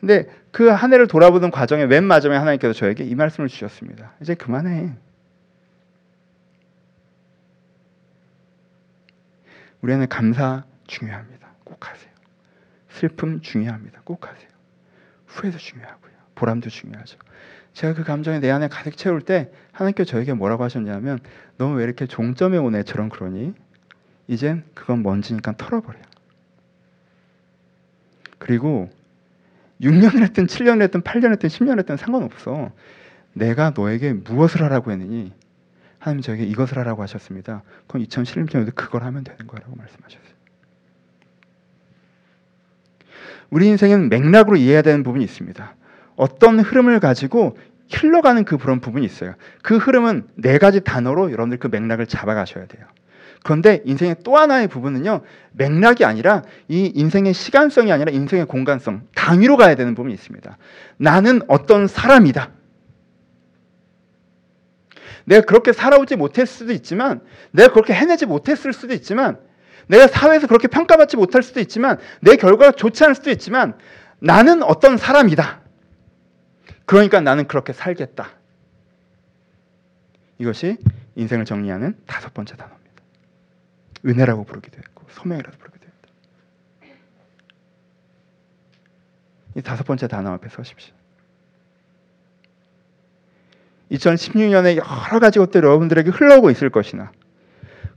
근데 0.00 0.28
그 0.50 0.70
한 0.70 0.92
해를 0.92 1.06
돌아보는 1.06 1.50
과정에 1.50 1.86
맨 1.86 2.04
마지막에 2.04 2.38
하나님께서 2.38 2.72
저에게 2.74 3.04
이 3.04 3.14
말씀을 3.14 3.48
주셨습니다. 3.48 4.12
이제 4.20 4.34
그만해. 4.34 4.92
우리는 9.80 10.06
감사 10.08 10.64
중요합니다. 10.86 11.48
꼭 11.64 11.88
하세요. 11.88 12.10
슬픔 12.90 13.40
중요합니다. 13.40 14.00
꼭 14.04 14.26
하세요. 14.26 14.48
후회도 15.26 15.58
중요하고요. 15.58 16.12
보람도 16.34 16.70
중요하죠. 16.70 17.18
제가 17.72 17.94
그 17.94 18.04
감정이 18.04 18.40
내 18.40 18.50
안에 18.50 18.68
가득 18.68 18.96
채울 18.96 19.20
때 19.20 19.50
하나님께 19.72 20.04
저에게 20.04 20.32
뭐라고 20.32 20.62
하셨냐면 20.64 21.18
너무 21.58 21.76
왜 21.76 21.84
이렇게 21.84 22.06
종점에 22.06 22.56
온 22.56 22.74
애처럼 22.76 23.08
그러니? 23.08 23.52
이젠 24.26 24.64
그건 24.74 25.02
먼지니까 25.02 25.56
털어버려. 25.56 25.98
그리고 28.38 28.90
6년을 29.80 30.22
했든 30.22 30.46
7년을 30.46 30.82
했든 30.82 31.02
8년을 31.02 31.32
했든 31.32 31.48
10년을 31.48 31.78
했든 31.80 31.96
상관없어. 31.96 32.72
내가 33.32 33.72
너에게 33.76 34.12
무엇을 34.12 34.62
하라고 34.62 34.92
했느니 34.92 35.32
하나님 35.98 36.22
저에게 36.22 36.44
이것을 36.44 36.78
하라고 36.78 37.02
하셨습니다. 37.02 37.62
그럼 37.86 38.04
2016년에도 38.06 38.74
그걸 38.74 39.04
하면 39.04 39.24
되는 39.24 39.46
거라고 39.46 39.74
말씀하셨어요. 39.76 40.34
우리 43.50 43.68
인생은 43.68 44.08
맥락으로 44.08 44.56
이해해야 44.56 44.82
되는 44.82 45.02
부분이 45.02 45.24
있습니다. 45.24 45.74
어떤 46.16 46.60
흐름을 46.60 47.00
가지고 47.00 47.56
흘러가는 47.92 48.44
그 48.44 48.58
그런 48.58 48.80
부분이 48.80 49.04
있어요. 49.04 49.34
그 49.62 49.76
흐름은 49.76 50.28
네 50.36 50.58
가지 50.58 50.80
단어로 50.80 51.30
여러분들 51.32 51.58
그 51.58 51.68
맥락을 51.68 52.06
잡아가셔야 52.06 52.66
돼요. 52.66 52.86
그런데 53.44 53.82
인생의 53.84 54.16
또 54.24 54.38
하나의 54.38 54.68
부분은요, 54.68 55.20
맥락이 55.52 56.06
아니라 56.06 56.42
이 56.66 56.90
인생의 56.94 57.34
시간성이 57.34 57.92
아니라 57.92 58.10
인생의 58.10 58.46
공간성, 58.46 59.06
당위로 59.14 59.58
가야 59.58 59.74
되는 59.74 59.94
부분이 59.94 60.14
있습니다. 60.14 60.56
나는 60.96 61.42
어떤 61.46 61.86
사람이다. 61.86 62.50
내가 65.26 65.42
그렇게 65.42 65.74
살아오지 65.74 66.16
못했을 66.16 66.46
수도 66.46 66.72
있지만, 66.72 67.20
내가 67.50 67.70
그렇게 67.74 67.92
해내지 67.92 68.24
못했을 68.24 68.72
수도 68.72 68.94
있지만, 68.94 69.38
내가 69.88 70.06
사회에서 70.06 70.46
그렇게 70.46 70.66
평가받지 70.66 71.18
못할 71.18 71.42
수도 71.42 71.60
있지만, 71.60 71.98
내 72.22 72.36
결과가 72.36 72.72
좋지 72.72 73.04
않을 73.04 73.14
수도 73.14 73.30
있지만, 73.30 73.76
나는 74.20 74.62
어떤 74.62 74.96
사람이다. 74.96 75.60
그러니까 76.86 77.20
나는 77.20 77.46
그렇게 77.46 77.74
살겠다. 77.74 78.30
이것이 80.38 80.78
인생을 81.16 81.44
정리하는 81.44 81.98
다섯 82.06 82.32
번째 82.32 82.56
단어. 82.56 82.83
은혜라고 84.06 84.44
부르기도 84.44 84.78
했고 84.78 85.04
소명이라고 85.10 85.56
부르기도 85.56 85.86
했다. 85.86 86.94
이 89.56 89.62
다섯 89.62 89.84
번째 89.84 90.08
단어 90.08 90.32
앞에 90.32 90.48
서십시오. 90.48 90.94
2016년에 93.92 94.76
여러 94.76 95.20
가지 95.20 95.38
것들이 95.38 95.64
여러분들에게 95.64 96.10
흘러오고 96.10 96.50
있을 96.50 96.70
것이나 96.70 97.12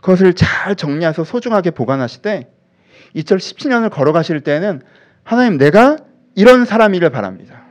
그것을 0.01 0.34
잘 0.34 0.76
정리해서 0.76 1.24
소중하게 1.24 1.72
보관하실 1.72 2.22
때 2.22 2.49
2017년을 3.16 3.89
걸어가실 3.89 4.41
때는 4.41 4.82
하나님 5.24 5.58
내가 5.58 5.97
이런 6.36 6.66
사람이길 6.66 7.10
바랍니다. 7.10 7.64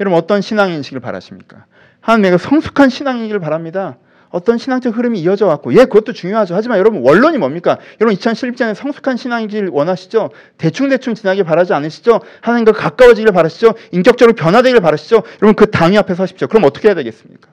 여러분 0.00 0.18
어떤 0.18 0.40
신앙인식을 0.40 1.00
바라십니까? 1.00 1.66
하나님 2.00 2.22
내가 2.22 2.38
성숙한 2.38 2.88
신앙이길 2.88 3.38
바랍니다. 3.40 3.98
어떤 4.30 4.58
신앙적 4.58 4.96
흐름이 4.96 5.20
이어져 5.20 5.46
왔고, 5.46 5.74
예, 5.74 5.84
그것도 5.84 6.12
중요하죠. 6.12 6.54
하지만 6.54 6.78
여러분, 6.78 7.02
원론이 7.02 7.36
뭡니까? 7.38 7.78
여러분, 8.00 8.16
2017년에 8.16 8.74
성숙한 8.74 9.16
신앙이길 9.16 9.70
원하시죠? 9.72 10.30
대충대충 10.56 11.14
지나길 11.14 11.42
바라지 11.44 11.74
않으시죠? 11.74 12.20
하나님과 12.40 12.72
가까워지길 12.72 13.32
바라시죠? 13.32 13.74
인격적으로 13.90 14.34
변화되길 14.34 14.80
바라시죠? 14.80 15.22
여러분, 15.42 15.54
그 15.54 15.70
당위 15.70 15.98
앞에 15.98 16.14
서십시오. 16.14 16.46
그럼 16.46 16.64
어떻게 16.64 16.88
해야 16.88 16.94
되겠습니까? 16.94 17.48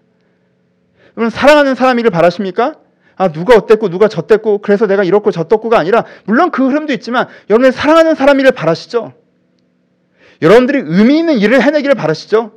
여러분, 1.17 1.31
사랑하는 1.31 1.73
사람이길 1.73 2.11
바라십니까? 2.11 2.75
아, 3.15 3.31
누가 3.31 3.55
어땠고, 3.55 3.89
누가 3.89 4.07
저땠고, 4.07 4.59
그래서 4.59 4.85
내가 4.85 5.03
이렇고 5.03 5.31
저떴고가 5.31 5.79
아니라, 5.79 6.05
물론 6.25 6.51
그 6.51 6.67
흐름도 6.67 6.93
있지만, 6.93 7.27
여러분이 7.49 7.71
사랑하는 7.71 8.13
사람이길 8.13 8.51
바라시죠? 8.51 9.13
여러분들이 10.43 10.83
의미 10.85 11.17
있는 11.17 11.39
일을 11.39 11.63
해내기를 11.63 11.95
바라시죠? 11.95 12.51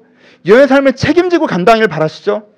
여러분의 0.45 0.69
삶을 0.69 0.93
책임지고 0.93 1.47
감당하기를 1.47 1.89
바라시죠? 1.89 2.50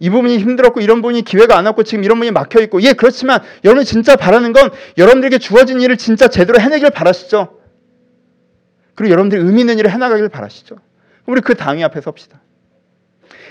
이 0.00 0.10
부분이 0.10 0.38
힘들었고 0.38 0.80
이런 0.80 1.02
부분이 1.02 1.22
기회가 1.22 1.58
안 1.58 1.66
왔고 1.66 1.82
지금 1.82 2.04
이런 2.04 2.16
부분이 2.16 2.30
막혀 2.30 2.60
있고 2.62 2.82
예 2.82 2.92
그렇지만 2.92 3.40
여러분이 3.64 3.84
진짜 3.84 4.16
바라는 4.16 4.52
건 4.52 4.70
여러분들에게 4.96 5.38
주어진 5.38 5.80
일을 5.80 5.96
진짜 5.96 6.28
제대로 6.28 6.60
해내길 6.60 6.90
바라시죠. 6.90 7.58
그리고 8.94 9.12
여러분들이 9.12 9.40
의미 9.40 9.60
있는 9.60 9.78
일을 9.78 9.90
해나가길 9.90 10.28
바라시죠. 10.28 10.76
우리 11.26 11.40
그 11.40 11.54
당위 11.54 11.84
앞에 11.84 12.00
섭시다. 12.00 12.40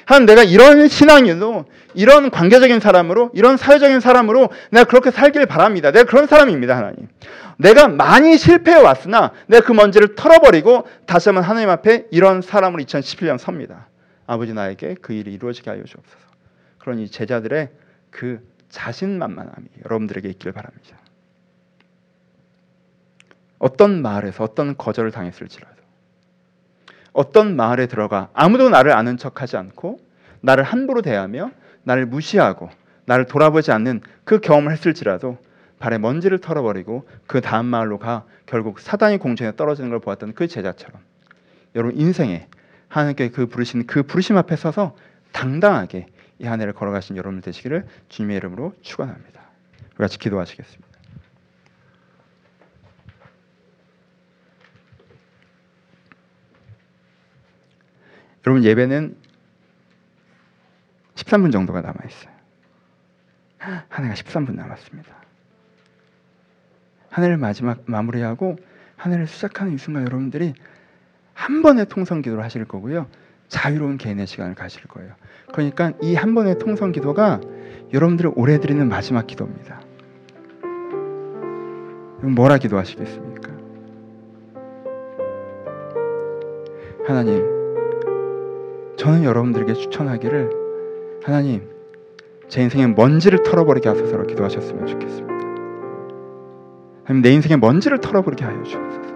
한 0.05 0.25
내가 0.25 0.43
이런 0.43 0.87
신앙인으로 0.87 1.65
이런 1.93 2.31
관계적인 2.31 2.79
사람으로 2.79 3.31
이런 3.33 3.57
사회적인 3.57 3.99
사람으로 3.99 4.49
내가 4.71 4.85
그렇게 4.85 5.11
살길 5.11 5.45
바랍니다. 5.47 5.91
내가 5.91 6.05
그런 6.05 6.27
사람입니다, 6.27 6.77
하나님. 6.77 7.09
내가 7.57 7.89
많이 7.89 8.37
실패해 8.37 8.77
왔으나 8.77 9.31
내가 9.47 9.65
그 9.65 9.73
먼지를 9.73 10.15
털어버리고 10.15 10.87
다시 11.05 11.27
한번 11.27 11.43
하나님 11.43 11.69
앞에 11.69 12.05
이런 12.11 12.41
사람으로 12.41 12.81
2017년 12.83 13.37
섭니다. 13.37 13.87
아버지 14.25 14.53
나에게 14.53 14.95
그 15.01 15.13
일이 15.13 15.33
이루어지게 15.33 15.69
하여 15.69 15.83
주옵소서. 15.83 16.26
그러니 16.79 17.09
제자들의 17.09 17.69
그 18.09 18.45
자신만만함이 18.69 19.67
여러분들에게 19.85 20.29
있길 20.29 20.51
바랍니다. 20.51 20.97
어떤 23.59 24.01
마을에서 24.01 24.43
어떤 24.43 24.77
거절을 24.77 25.11
당했을지라도 25.11 25.75
어떤 27.13 27.55
마을에 27.55 27.87
들어가 27.87 28.29
아무도 28.33 28.69
나를 28.69 28.91
아는 28.91 29.17
척하지 29.17 29.57
않고 29.57 29.99
나를 30.41 30.63
함부로 30.63 31.01
대하며 31.01 31.51
나를 31.83 32.05
무시하고 32.05 32.69
나를 33.05 33.25
돌아보지 33.25 33.71
않는 33.71 34.01
그 34.23 34.39
경험을 34.39 34.71
했을지라도 34.73 35.37
발에 35.79 35.97
먼지를 35.97 36.39
털어버리고 36.39 37.07
그 37.25 37.41
다음 37.41 37.65
마을로 37.65 37.99
가 37.99 38.25
결국 38.45 38.79
사단이 38.79 39.17
공중에 39.17 39.55
떨어지는 39.55 39.89
걸 39.89 39.99
보았던 39.99 40.33
그 40.33 40.47
제자처럼 40.47 41.01
여러분 41.75 41.99
인생에 41.99 42.47
하나님께 42.87 43.29
그 43.29 43.47
부르신 43.47 43.85
그 43.87 44.03
부르심 44.03 44.37
앞에 44.37 44.55
서서 44.55 44.95
당당하게 45.31 46.07
이 46.39 46.45
한 46.45 46.61
해를 46.61 46.73
걸어가신 46.73 47.17
여러분 47.17 47.41
되시기를 47.41 47.87
주님의 48.09 48.37
이름으로 48.37 48.75
축원합니다. 48.81 49.41
우리 49.91 49.97
같이 49.97 50.19
기도하시겠습니다. 50.19 50.87
여러분 58.45 58.63
예배는 58.63 59.17
13분 61.15 61.51
정도가 61.51 61.81
남아 61.81 61.95
있어요. 62.07 62.37
한 63.57 64.05
해가 64.05 64.13
13분 64.13 64.55
남았습니다. 64.55 65.13
한 67.09 67.23
해를 67.23 67.37
마지막 67.37 67.81
마무리하고 67.87 68.57
한 68.95 69.11
해를 69.11 69.27
시작하는 69.27 69.73
이 69.73 69.77
순간 69.77 70.03
여러분들이 70.03 70.53
한 71.33 71.61
번의 71.61 71.87
통성 71.87 72.21
기도를 72.21 72.43
하실 72.43 72.63
거고요. 72.65 73.07
자유로운 73.49 73.97
개인의 73.97 74.27
시간을 74.27 74.55
가실 74.55 74.83
거예요. 74.83 75.13
그러니까 75.51 75.93
이 76.01 76.15
한 76.15 76.35
번의 76.35 76.59
통성 76.59 76.91
기도가 76.91 77.39
여러분들을 77.93 78.31
오래 78.35 78.59
드리는 78.59 78.87
마지막 78.87 79.27
기도입니다. 79.27 79.81
뭐라 82.21 82.57
기도하시겠습니까? 82.57 83.51
하나님, 87.05 87.45
저는 88.97 89.23
여러분들에게 89.23 89.73
추천하기를 89.73 90.49
하나님, 91.23 91.69
제 92.49 92.61
인생의 92.63 92.93
먼지를 92.95 93.43
털어버리게 93.43 93.87
하소서로 93.87 94.25
기도하셨으면 94.27 94.87
좋겠습니다. 94.87 95.37
하나님, 97.05 97.21
내 97.21 97.31
인생의 97.31 97.59
먼지를 97.59 97.99
털어버리게 97.99 98.43
하여 98.43 98.61
주옵소서. 98.63 99.15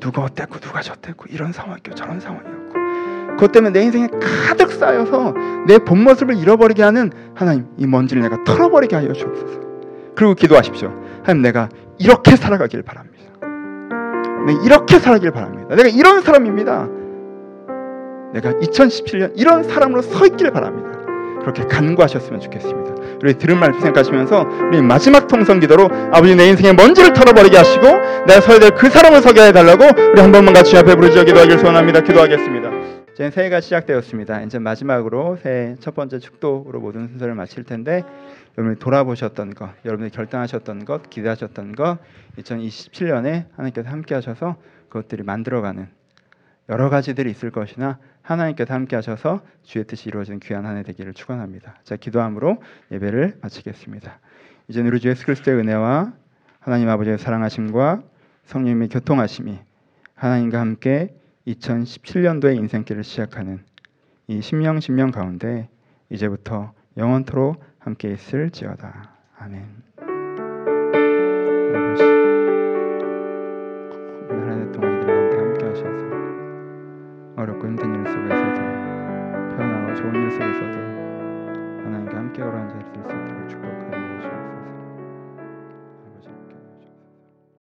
누가 0.00 0.22
어땠고 0.22 0.58
누가 0.58 0.80
저땠고 0.80 1.26
이런 1.30 1.52
상황이고 1.52 1.94
저런 1.94 2.18
상황이었고 2.18 2.65
그것 3.36 3.52
때문에 3.52 3.72
내 3.72 3.82
인생에 3.84 4.08
가득 4.48 4.72
쌓여서 4.72 5.34
내 5.66 5.78
본 5.78 6.02
모습을 6.04 6.36
잃어버리게 6.36 6.82
하는 6.82 7.12
하나님 7.34 7.66
이 7.76 7.86
먼지를 7.86 8.22
내가 8.22 8.42
털어버리게 8.44 8.96
하여 8.96 9.12
주옵소서. 9.12 9.60
그리고 10.14 10.34
기도하십시오. 10.34 10.92
하나님 11.22 11.42
내가 11.42 11.68
이렇게 11.98 12.36
살아가길 12.36 12.82
바랍니다. 12.82 13.16
네, 14.46 14.54
이렇게 14.64 14.98
살아길 14.98 15.30
바랍니다. 15.32 15.74
내가 15.74 15.88
이런 15.88 16.22
사람입니다. 16.22 16.88
내가 18.32 18.52
2017년 18.52 19.32
이런 19.36 19.62
사람으로 19.64 20.02
서 20.02 20.26
있길 20.26 20.50
바랍니다. 20.50 20.90
그렇게 21.40 21.64
간구하셨으면 21.64 22.40
좋겠습니다. 22.40 22.94
우리 23.22 23.34
들은 23.34 23.58
말씀 23.58 23.80
생각하시면서 23.80 24.46
우리 24.70 24.82
마지막 24.82 25.26
통성 25.28 25.60
기도로 25.60 25.88
아버지 26.12 26.34
내 26.34 26.48
인생의 26.48 26.74
먼지를 26.74 27.12
털어버리게 27.12 27.56
하시고 27.56 27.86
내가 28.26 28.40
서야 28.40 28.58
될 28.58 28.70
그 28.70 28.88
사람을 28.90 29.20
서게 29.22 29.42
해달라고 29.42 29.84
우리 30.12 30.20
한 30.20 30.32
번만 30.32 30.52
같이 30.54 30.76
앞에 30.76 30.94
부르짖어 30.94 31.24
기도하길 31.24 31.58
소원합니다. 31.58 32.00
기도하겠습니다. 32.00 32.75
이제 33.16 33.30
새해가 33.30 33.62
시작되었습니다. 33.62 34.42
이제 34.42 34.58
마지막으로 34.58 35.38
새해 35.38 35.74
첫 35.80 35.94
번째 35.94 36.18
축도로 36.18 36.80
모든 36.80 37.08
순서를 37.08 37.34
마칠 37.34 37.64
텐데 37.64 38.04
여러분이 38.58 38.78
돌아보셨던 38.78 39.54
것, 39.54 39.70
여러분이 39.86 40.10
결단하셨던 40.10 40.84
것, 40.84 41.08
기대하셨던 41.08 41.74
것, 41.76 41.98
2027년에 42.36 43.46
하나님께서 43.56 43.88
함께하셔서 43.88 44.56
그것들이 44.90 45.22
만들어가는 45.22 45.88
여러 46.68 46.90
가지들이 46.90 47.30
있을 47.30 47.50
것이나 47.50 47.98
하나님께서 48.20 48.74
함께하셔서 48.74 49.40
주의 49.62 49.86
뜻이 49.86 50.10
이루어지는 50.10 50.38
귀한 50.40 50.66
한 50.66 50.76
해 50.76 50.82
되기를 50.82 51.14
축원합니다. 51.14 51.76
자 51.84 51.96
기도함으로 51.96 52.62
예배를 52.92 53.38
마치겠습니다. 53.40 54.20
이제 54.68 54.82
우리 54.82 55.00
주 55.00 55.08
예수 55.08 55.24
그리스도의 55.24 55.56
은혜와 55.60 56.12
하나님 56.60 56.90
아버지의 56.90 57.16
사랑하심과 57.16 58.02
성령님의 58.44 58.90
교통하심이 58.90 59.58
하나님과 60.16 60.60
함께 60.60 61.14
2017년도의 61.46 62.56
인생길을 62.56 63.04
시작하는 63.04 63.64
이 64.26 64.40
신명 64.40 64.80
신명 64.80 65.10
가운데 65.10 65.68
이제부터 66.10 66.72
영원토록 66.96 67.62
함께 67.78 68.12
있을지어다. 68.12 69.14
아멘. 69.38 69.85